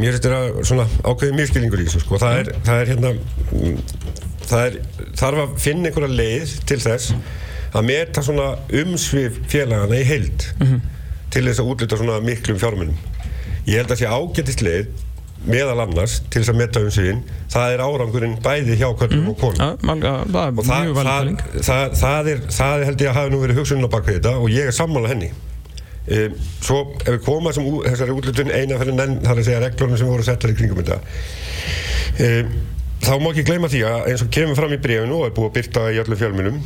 mér 0.00 0.18
þetta 0.18 0.66
svona 0.66 0.88
ákveðið 1.04 1.38
mjög 1.38 1.52
skilningur 1.52 1.84
í 1.84 1.88
þessu, 1.88 2.04
sko, 2.04 2.20
það 2.22 2.42
er, 2.42 2.52
það 2.66 2.82
er 2.82 2.92
hérna 2.94 3.14
það 4.44 4.66
er, 4.68 4.78
þarf 5.16 5.42
að 5.44 5.56
finna 5.64 5.90
einhverja 5.90 6.18
leið 6.20 6.54
til 6.68 6.80
þess 6.84 7.16
að 7.74 7.88
meta 7.88 8.22
svona 8.22 8.52
umsvið 8.82 9.40
félagana 9.50 9.98
í 9.98 10.04
heild 10.06 10.46
mm 10.58 10.66
-hmm. 10.66 10.80
til 11.30 11.44
þess 11.48 11.60
að 11.60 11.70
útluta 11.72 11.98
svona 11.98 12.20
miklum 12.20 12.58
fjármunum. 12.58 12.98
Ég 13.66 13.80
held 13.80 13.90
að 13.90 13.98
sé 13.98 14.06
ágættist 14.06 14.62
leið 14.62 14.88
meðal 15.44 15.82
annars 15.84 16.18
til 16.32 16.40
þess 16.40 16.52
að 16.52 16.58
meta 16.60 16.82
umsviðin 16.84 17.22
það 17.52 17.74
er 17.74 17.82
árangurinn 17.84 18.36
bæði 18.44 18.76
hjá 18.80 18.86
köllum 18.96 19.24
mm. 19.24 19.30
og 19.32 19.40
konum 19.40 19.60
ja, 19.60 19.70
ja, 20.00 20.44
það 20.64 20.92
það, 20.98 21.32
það, 21.68 21.96
það, 22.00 22.30
er, 22.32 22.44
það 22.56 22.76
er 22.76 22.86
held 22.88 23.04
ég 23.04 23.10
að 23.10 23.18
hafa 23.18 23.32
nú 23.32 23.40
verið 23.42 23.60
hugsunum 23.60 23.88
á 23.88 23.94
baka 23.94 24.14
þetta 24.14 24.34
og 24.40 24.54
ég 24.54 24.70
er 24.70 24.76
sammála 24.76 25.10
henni 25.12 25.30
e, 26.08 26.22
svo 26.64 26.80
ef 27.02 27.10
við 27.10 27.20
komum 27.26 27.50
að 27.50 27.60
þessari 27.90 28.16
útlutun 28.16 28.54
eina 28.54 28.80
fyrir 28.80 28.96
nenn 28.96 29.18
þar 29.24 29.42
að 29.42 29.50
segja 29.50 29.64
reglunum 29.66 30.00
sem 30.00 30.12
voru 30.14 30.26
settar 30.26 30.54
í 30.54 30.56
kringum 30.56 30.80
þetta 30.80 31.00
e, 32.24 32.30
þá 33.04 33.12
má 33.20 33.30
ekki 33.34 33.46
gleyma 33.50 33.72
því 33.72 33.84
að 33.90 34.08
eins 34.12 34.24
og 34.24 34.32
kemur 34.38 34.58
fram 34.58 34.72
í 34.72 34.80
brefinu 34.80 35.20
og 35.20 35.28
er 35.28 35.36
búið 35.36 35.50
að 35.50 35.56
byrta 35.58 35.86
í 35.92 36.00
öllum 36.04 36.22
fjölmunum 36.22 36.62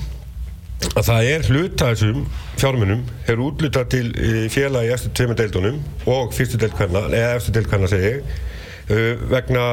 að 0.87 1.09
það 1.09 1.29
er 1.33 1.49
hluta 1.51 1.91
þessum 1.93 2.21
fjármunum 2.59 3.03
er 3.31 3.43
útluta 3.43 3.85
til 3.91 4.13
eh, 4.15 4.47
félag 4.53 4.87
í 4.87 4.93
eftir 4.95 5.15
tveimur 5.17 5.39
deildunum 5.39 5.81
og 6.07 6.33
fyrstu 6.37 6.61
deild 6.61 6.77
hverna, 6.79 7.07
eða 7.11 7.35
eftir 7.41 7.57
deild 7.57 7.71
hverna 7.73 7.91
segi 7.91 8.15
uh, 8.19 9.29
vegna 9.31 9.67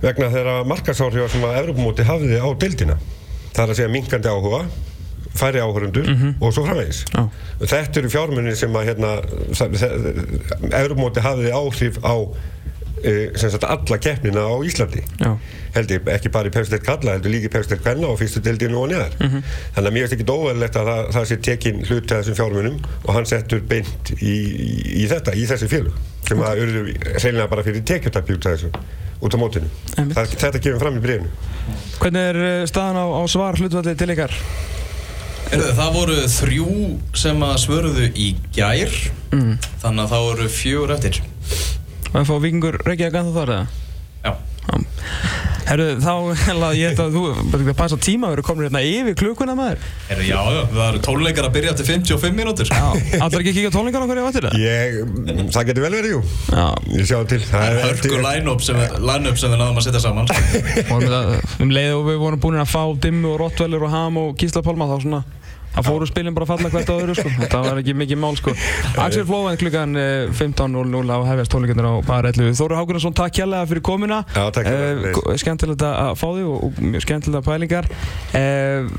vegna 0.00 0.30
þeirra 0.32 0.60
markasáhrifar 0.68 1.32
sem 1.32 1.44
að 1.44 1.58
Evropamóti 1.62 2.06
hafiði 2.08 2.40
á 2.40 2.48
deildina 2.62 2.96
það 3.52 3.64
er 3.64 3.72
að 3.72 3.78
segja 3.80 3.92
minkandi 3.92 4.32
áhuga 4.32 4.62
færi 5.36 5.60
áhörundur 5.62 6.08
mm 6.08 6.16
-hmm. 6.16 6.32
og 6.40 6.54
svo 6.54 6.64
framvegis 6.66 7.04
ah. 7.14 7.28
þetta 7.60 8.00
eru 8.00 8.10
fjármunni 8.10 8.54
sem 8.56 8.76
að 8.76 8.86
hérna, 8.90 9.10
Evropamóti 10.72 11.20
hafiði 11.20 11.52
áhrif 11.54 12.00
á 12.02 12.16
sagt, 13.40 13.64
alla 13.64 13.98
keppnina 13.98 14.44
á 14.46 14.54
Íslandi 14.66 15.02
Já. 15.20 15.36
held 15.74 15.90
ég 15.94 16.08
ekki 16.14 16.32
bara 16.32 16.50
í 16.50 16.54
pefstelt 16.54 16.84
kalla 16.86 17.16
heldur 17.16 17.34
líki 17.34 17.50
pefstelt 17.52 17.82
kvenna 17.84 18.10
og 18.10 18.18
fyrstu 18.20 18.42
deildinu 18.44 18.80
og 18.82 18.88
neðar 18.92 19.14
mm 19.18 19.26
-hmm. 19.26 19.42
þannig 19.74 19.90
að 19.90 19.94
mér 19.94 20.06
finnst 20.06 20.16
ekki 20.18 20.28
dóverlegt 20.32 20.76
að 20.76 20.90
það, 20.90 21.12
það 21.16 21.28
sé 21.28 21.36
tekinn 21.48 21.84
hlut 21.84 22.12
að 22.12 22.18
þessum 22.18 22.38
fjármunum 22.40 22.80
og 23.04 23.14
hann 23.14 23.26
settur 23.26 23.60
beint 23.60 24.12
í, 24.20 24.34
í, 24.68 24.72
í 25.02 25.06
þetta, 25.08 25.34
í 25.34 25.46
þessi 25.46 25.68
fjölu 25.68 25.92
sem 26.28 26.38
okay. 26.38 26.50
að 26.50 26.62
urðu 26.64 26.82
reynilega 27.22 27.48
bara 27.48 27.62
fyrir 27.62 27.84
tekjutappi 27.84 28.36
út 28.36 28.46
af 28.46 28.52
þessu 28.58 28.70
út 29.20 29.34
á 29.34 29.38
mótinu 29.38 29.68
það, 29.96 30.36
þetta 30.36 30.58
gefur 30.58 30.80
fram 30.80 30.96
í 30.96 31.04
breyfnu 31.04 31.28
Hvernig 32.00 32.28
er 32.32 32.36
eh, 32.36 32.66
staðan 32.66 33.00
á, 33.00 33.06
á 33.20 33.22
svar 33.28 33.58
hlutvalli 33.60 33.94
til 33.94 34.10
ykkar? 34.14 34.32
Erðu, 35.50 35.72
það 35.74 35.96
voru 35.96 36.16
þrjú 36.30 36.74
sem 37.18 37.42
að 37.42 37.56
svörðu 37.64 38.06
í 38.14 38.28
gær 38.54 38.92
mm. 39.34 39.54
þannig 39.82 40.04
að 40.04 40.12
það 40.12 40.26
voru 40.28 40.48
fjögur 40.54 40.94
eftir 40.94 41.20
það 42.12 42.28
fá 42.30 42.34
vikingur 42.44 42.80
Reykjavík 42.86 43.20
að 43.20 43.30
það 43.30 43.40
þar 43.40 43.54
eða? 43.56 43.66
Já. 44.20 44.32
Herru, 45.70 45.86
þá 46.02 46.12
ég 46.78 46.90
held 46.90 47.00
að 47.04 47.14
þú, 47.14 47.22
bara 47.52 47.74
passa 47.78 47.96
tíma, 48.00 48.30
við 48.30 48.38
erum 48.38 48.46
komin 48.48 48.66
hérna 48.66 48.82
yfir 48.82 49.16
klukuna 49.18 49.54
maður. 49.58 49.84
Herru, 50.08 50.24
já, 50.26 50.38
já, 50.56 50.60
það 50.72 50.82
eru 50.88 51.02
tónleikar 51.06 51.46
að 51.46 51.54
byrja 51.56 51.74
eftir 51.74 51.88
55 51.92 52.36
mínútur. 52.36 52.70
Já, 52.70 52.86
allar 53.20 53.38
ekki 53.38 53.52
að 53.52 53.58
kíka 53.60 53.72
tónleikar 53.76 54.02
á 54.02 54.06
hverju 54.10 54.26
vatnir 54.26 54.48
það? 54.48 54.58
Ég, 54.64 54.98
það 55.54 55.68
getur 55.70 55.86
vel 55.86 55.92
verið, 55.94 56.16
jú. 56.16 56.22
Já. 56.50 56.66
Ég 56.96 57.10
sjá 57.10 57.18
til. 57.30 57.40
Það 57.46 57.66
er 57.68 57.82
hörku 57.86 58.22
line-up 58.26 58.64
sem, 58.66 58.80
line 59.10 59.34
sem 59.38 59.54
við 59.54 59.62
náðum 59.62 59.82
að 59.82 59.86
setja 59.86 60.02
saman. 60.02 60.32
og 60.90 61.62
um 61.62 61.74
leið 61.76 61.92
og 62.00 62.08
við 62.10 62.22
vorum 62.24 62.42
búin 62.42 62.62
að 62.64 62.72
fá 62.74 62.82
Dimmu 63.06 63.34
og 63.36 63.44
Rottweiler 63.44 63.86
og 63.86 63.94
Ham 63.94 64.18
og 64.24 64.34
Gísla 64.40 64.64
Pálma 64.66 64.90
þá 64.90 64.98
svona 65.06 65.22
Það 65.70 65.86
fóru 65.86 66.06
spilin 66.08 66.34
bara 66.34 66.46
að 66.46 66.52
falla 66.54 66.70
hvert 66.72 66.90
á 66.90 66.94
öðru 66.96 67.14
sko, 67.18 67.30
þetta 67.38 67.60
var 67.64 67.78
ekki 67.80 67.94
mikið 67.94 68.18
mál 68.20 68.34
sko. 68.38 68.54
Axel 68.98 69.24
Flóven 69.28 69.58
klukkan 69.60 69.94
15.00 70.34 71.12
á 71.14 71.18
hefjast 71.30 71.52
tónleikarnir 71.54 71.86
á 71.86 71.94
Bar 72.06 72.26
11. 72.30 72.56
Þóru 72.58 72.78
Hákunarsson, 72.78 73.14
takk 73.16 73.36
kjærlega 73.38 73.68
fyrir 73.70 73.84
komuna. 73.86 74.18
Já, 74.34 74.42
takk 74.54 74.66
kjærlega. 74.66 75.12
Eh, 75.30 75.38
skemmtilegt 75.40 75.84
að 75.86 76.12
fá 76.18 76.26
þig 76.26 76.48
og 76.50 76.80
mjög 76.82 77.04
skemmtilega 77.06 77.44
pælingar. 77.46 77.88
Eh, 78.34 78.90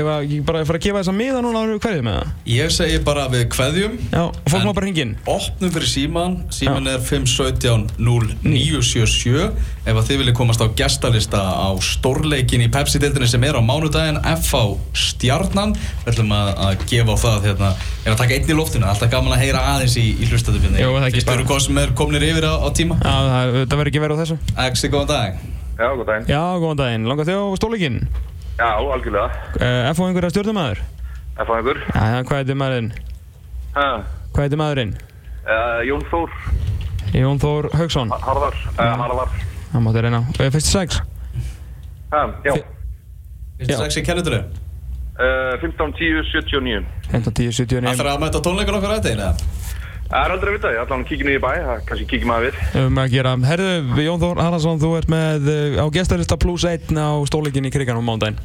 ef 0.00 0.10
að 0.14 0.30
ég 0.30 0.44
bara 0.46 0.62
fara 0.68 0.78
að 0.80 0.86
gefa 0.86 1.02
þessa 1.02 1.16
miða 1.18 1.42
núna 1.44 1.64
árið 1.64 1.82
hverju 1.82 2.06
með 2.06 2.18
það? 2.20 2.32
Ég 2.54 2.74
segi 2.78 3.02
bara 3.10 3.26
við 3.32 3.44
hverjum. 3.56 3.98
Já, 4.14 4.22
og 4.30 4.54
fólk 4.54 4.68
má 4.68 4.72
bara 4.78 4.86
hringin. 4.86 5.16
Opnum 5.26 5.74
fyrir 5.74 5.90
síman, 5.90 6.38
síman 6.54 6.86
Já. 6.86 6.94
er 6.94 7.04
517 7.10 7.90
0977. 7.98 9.50
Ef 9.90 9.96
að 9.96 10.06
þið 10.10 10.20
viljið 10.22 10.36
komast 10.36 10.62
á 10.62 10.68
gestalista 10.76 11.40
á 11.40 11.68
stórleikin 11.82 12.62
í 12.62 12.70
Pepsi-dildinni 12.72 13.28
sem 13.30 13.44
er 13.48 13.56
á 13.58 13.62
mánudaginn, 13.64 14.20
FH 14.36 14.76
Stjarnan 14.94 15.74
ætlum 16.20 16.34
að, 16.36 16.50
að 16.66 16.82
gefa 16.90 17.14
á 17.14 17.18
það 17.20 17.46
hérna, 17.48 17.70
er 18.04 18.12
að 18.12 18.18
taka 18.20 18.36
einn 18.36 18.50
í 18.50 18.56
loftinu, 18.56 18.86
alltaf 18.88 19.10
gaman 19.12 19.34
að 19.34 19.42
heyra 19.44 19.62
aðeins 19.72 19.96
í, 19.96 20.06
í 20.20 20.28
hlustatöfinni. 20.28 20.84
Fyrst 21.14 21.32
eru 21.32 21.46
hvað 21.48 21.60
sem 21.64 21.80
er 21.80 21.92
kominir 21.96 22.26
yfir 22.28 22.46
á, 22.46 22.54
á 22.60 22.68
tíma? 22.76 22.98
Já, 23.00 23.14
það, 23.30 23.56
það 23.60 23.80
verður 23.80 23.90
ekki 23.92 24.02
verið 24.04 24.16
á 24.16 24.20
þessu. 24.22 24.38
Exi, 24.66 24.90
góðan 24.92 25.10
dag. 25.10 25.42
Já, 25.80 25.86
góðan 25.88 26.08
daginn. 26.10 26.26
Já, 26.28 26.42
góðan 26.60 26.80
daginn. 26.80 27.06
Langar 27.08 27.28
þið 27.28 27.40
á 27.40 27.46
stólikinn? 27.60 28.00
Já, 28.60 28.68
algjörlega. 28.76 29.28
Uh, 29.56 29.66
eh, 29.66 29.92
FH 29.94 30.08
einhver 30.08 30.28
að 30.28 30.34
stjórnumæður? 30.34 30.82
FH 31.40 31.54
einhver. 31.56 31.84
Já, 31.88 32.18
hvað 32.28 32.42
heitir 32.42 32.58
maðurinn? 32.60 32.90
Hæ? 33.76 33.86
Hvað 34.34 34.44
heitir 34.44 34.60
maðurinn? 34.60 34.96
Uh, 35.46 35.78
Jón 35.88 36.04
Þór. 36.10 36.34
Jón 37.16 37.40
Þór 37.40 37.70
Haugsson? 37.78 38.12
Harðar. 38.26 38.58
Uh, 38.76 38.90
Harðar. 39.00 39.38
Það 39.70 39.86
mátti 39.86 40.04
reyna. 40.04 40.24
Fyrstu 40.36 40.68
sex? 40.68 41.00
Hæ, 42.12 42.20
já. 42.44 42.58
Fyrstu 43.60 43.80
sex 43.80 44.02
í 44.02 44.04
kennutölu? 44.04 44.44
15, 45.64 45.96
10, 46.00 46.22
79 46.32 46.84
15, 47.10 47.34
10, 47.42 47.56
79 47.60 47.90
Það 47.90 48.00
þarf 48.00 48.14
að 48.14 48.22
mæta 48.24 48.44
tónleikar 48.46 48.78
okkar 48.80 48.94
að 48.96 49.10
þetta 49.10 49.34
Það 50.10 50.24
er 50.26 50.32
aldrei 50.34 50.48
að 50.50 50.54
vita, 50.56 50.70
ég 50.74 50.80
ætla 50.82 50.96
að 50.96 51.02
kíkja 51.06 51.26
niður 51.26 51.36
í 51.38 51.42
bæ, 51.44 51.50
það 51.62 51.82
kannski 51.86 52.06
kíkja 52.10 52.26
maður 52.26 52.46
við. 52.48 52.56
Við 52.58 52.80
höfum 52.80 52.96
að 52.98 53.12
gera. 53.12 53.34
Herðu, 53.46 54.00
Jón 54.02 54.22
Þór 54.24 54.40
Haraldsson, 54.42 54.80
þú 54.82 54.88
ert 54.98 55.12
með 55.12 55.50
eh, 55.52 55.76
á 55.78 55.86
gestarista 55.94 56.38
plus 56.42 56.64
1 56.66 56.98
á 56.98 57.14
stóleikin 57.30 57.68
í 57.68 57.70
krigan 57.70 58.00
á 58.00 58.02
mándaginn. 58.02 58.40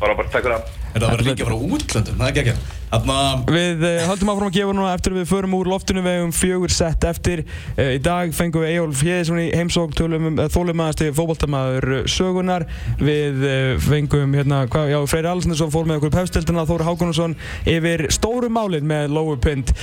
Bara 0.00 0.16
bara, 0.16 0.28
takk 0.28 0.44
fyrir 0.44 0.58
það. 0.58 0.82
Er 0.96 1.02
það 1.02 1.06
að 1.06 1.14
vera 1.16 1.30
líka 1.30 1.46
frá 1.46 1.56
útlöndum? 1.56 2.18
Það 2.18 2.26
er 2.26 2.32
ekki 2.32 2.42
ekki. 2.46 2.74
Þarna... 2.86 3.14
Við 3.50 3.82
uh, 3.82 4.04
höldum 4.06 4.28
áfram 4.30 4.48
að 4.48 4.54
gefa 4.54 4.74
núna 4.76 4.92
eftir 4.94 5.12
að 5.12 5.18
við 5.18 5.28
förum 5.28 5.54
úr 5.58 5.68
loftinu 5.68 6.02
við 6.04 6.20
um 6.22 6.32
fjögur 6.32 6.72
sett 6.72 7.04
eftir. 7.04 7.42
Uh, 7.74 7.96
í 7.96 8.00
dag 8.00 8.30
fengum 8.36 8.62
við 8.62 8.76
Ejólf 8.76 9.02
Hjeðsson 9.02 9.40
í 9.42 9.46
heimsók 9.50 9.96
um, 10.06 10.28
uh, 10.30 10.46
þólumæðasti 10.54 11.08
fókbaltamaður 11.16 12.06
sögunar. 12.08 12.64
Við 13.00 13.42
fengum 13.82 14.36
hérna, 14.38 14.62
hva, 14.70 14.84
já, 14.88 14.96
Freyri 15.10 15.30
Allsnesson 15.32 15.72
fór 15.74 15.88
með 15.88 15.98
okkur 16.00 16.14
pefstildina, 16.14 16.64
Þóri 16.68 16.86
Hákonarsson 16.86 17.34
yfir 17.68 18.06
stóru 18.14 18.48
málinn 18.52 18.86
með 18.88 19.10
Lower 19.16 19.40
Pint. 19.42 19.74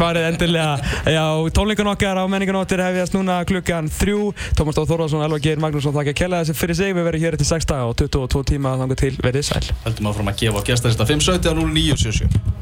Farið 0.00 0.28
endilega, 0.30 0.94
já, 1.10 1.24
tónleikan 1.56 1.90
okkar 1.92 2.22
á 2.22 2.24
menninganóttir 2.30 2.80
hefjast 2.84 3.18
núna 3.18 3.40
klukkan 3.48 3.90
þrjú. 3.98 4.30
Tómas 4.58 4.78
Dóð 4.78 4.94
Þórðarsson, 4.94 5.26
Elva 5.26 5.42
Geir 5.42 5.60
Magnússon, 5.62 5.96
þakka 5.96 6.14
að 6.14 6.20
kella 6.22 6.42
þessi 6.44 6.58
fyrir 6.62 6.80
sig. 6.80 6.94
Við 6.96 7.10
verðum 7.10 7.26
hér 7.26 7.38
eftir 7.38 7.50
6 7.50 7.70
daga 7.74 7.90
og 7.90 7.98
22 8.00 8.46
tíma 8.54 8.76
þangar 8.80 9.02
til 9.02 9.12
verið 9.30 9.46
sæl. 9.48 9.70
Höldum 9.86 10.10
áfram 10.10 10.32
að 10.32 10.42
gefa 10.44 10.64
gestarista 10.70 11.06
570 11.08 11.54
0977 11.62 12.58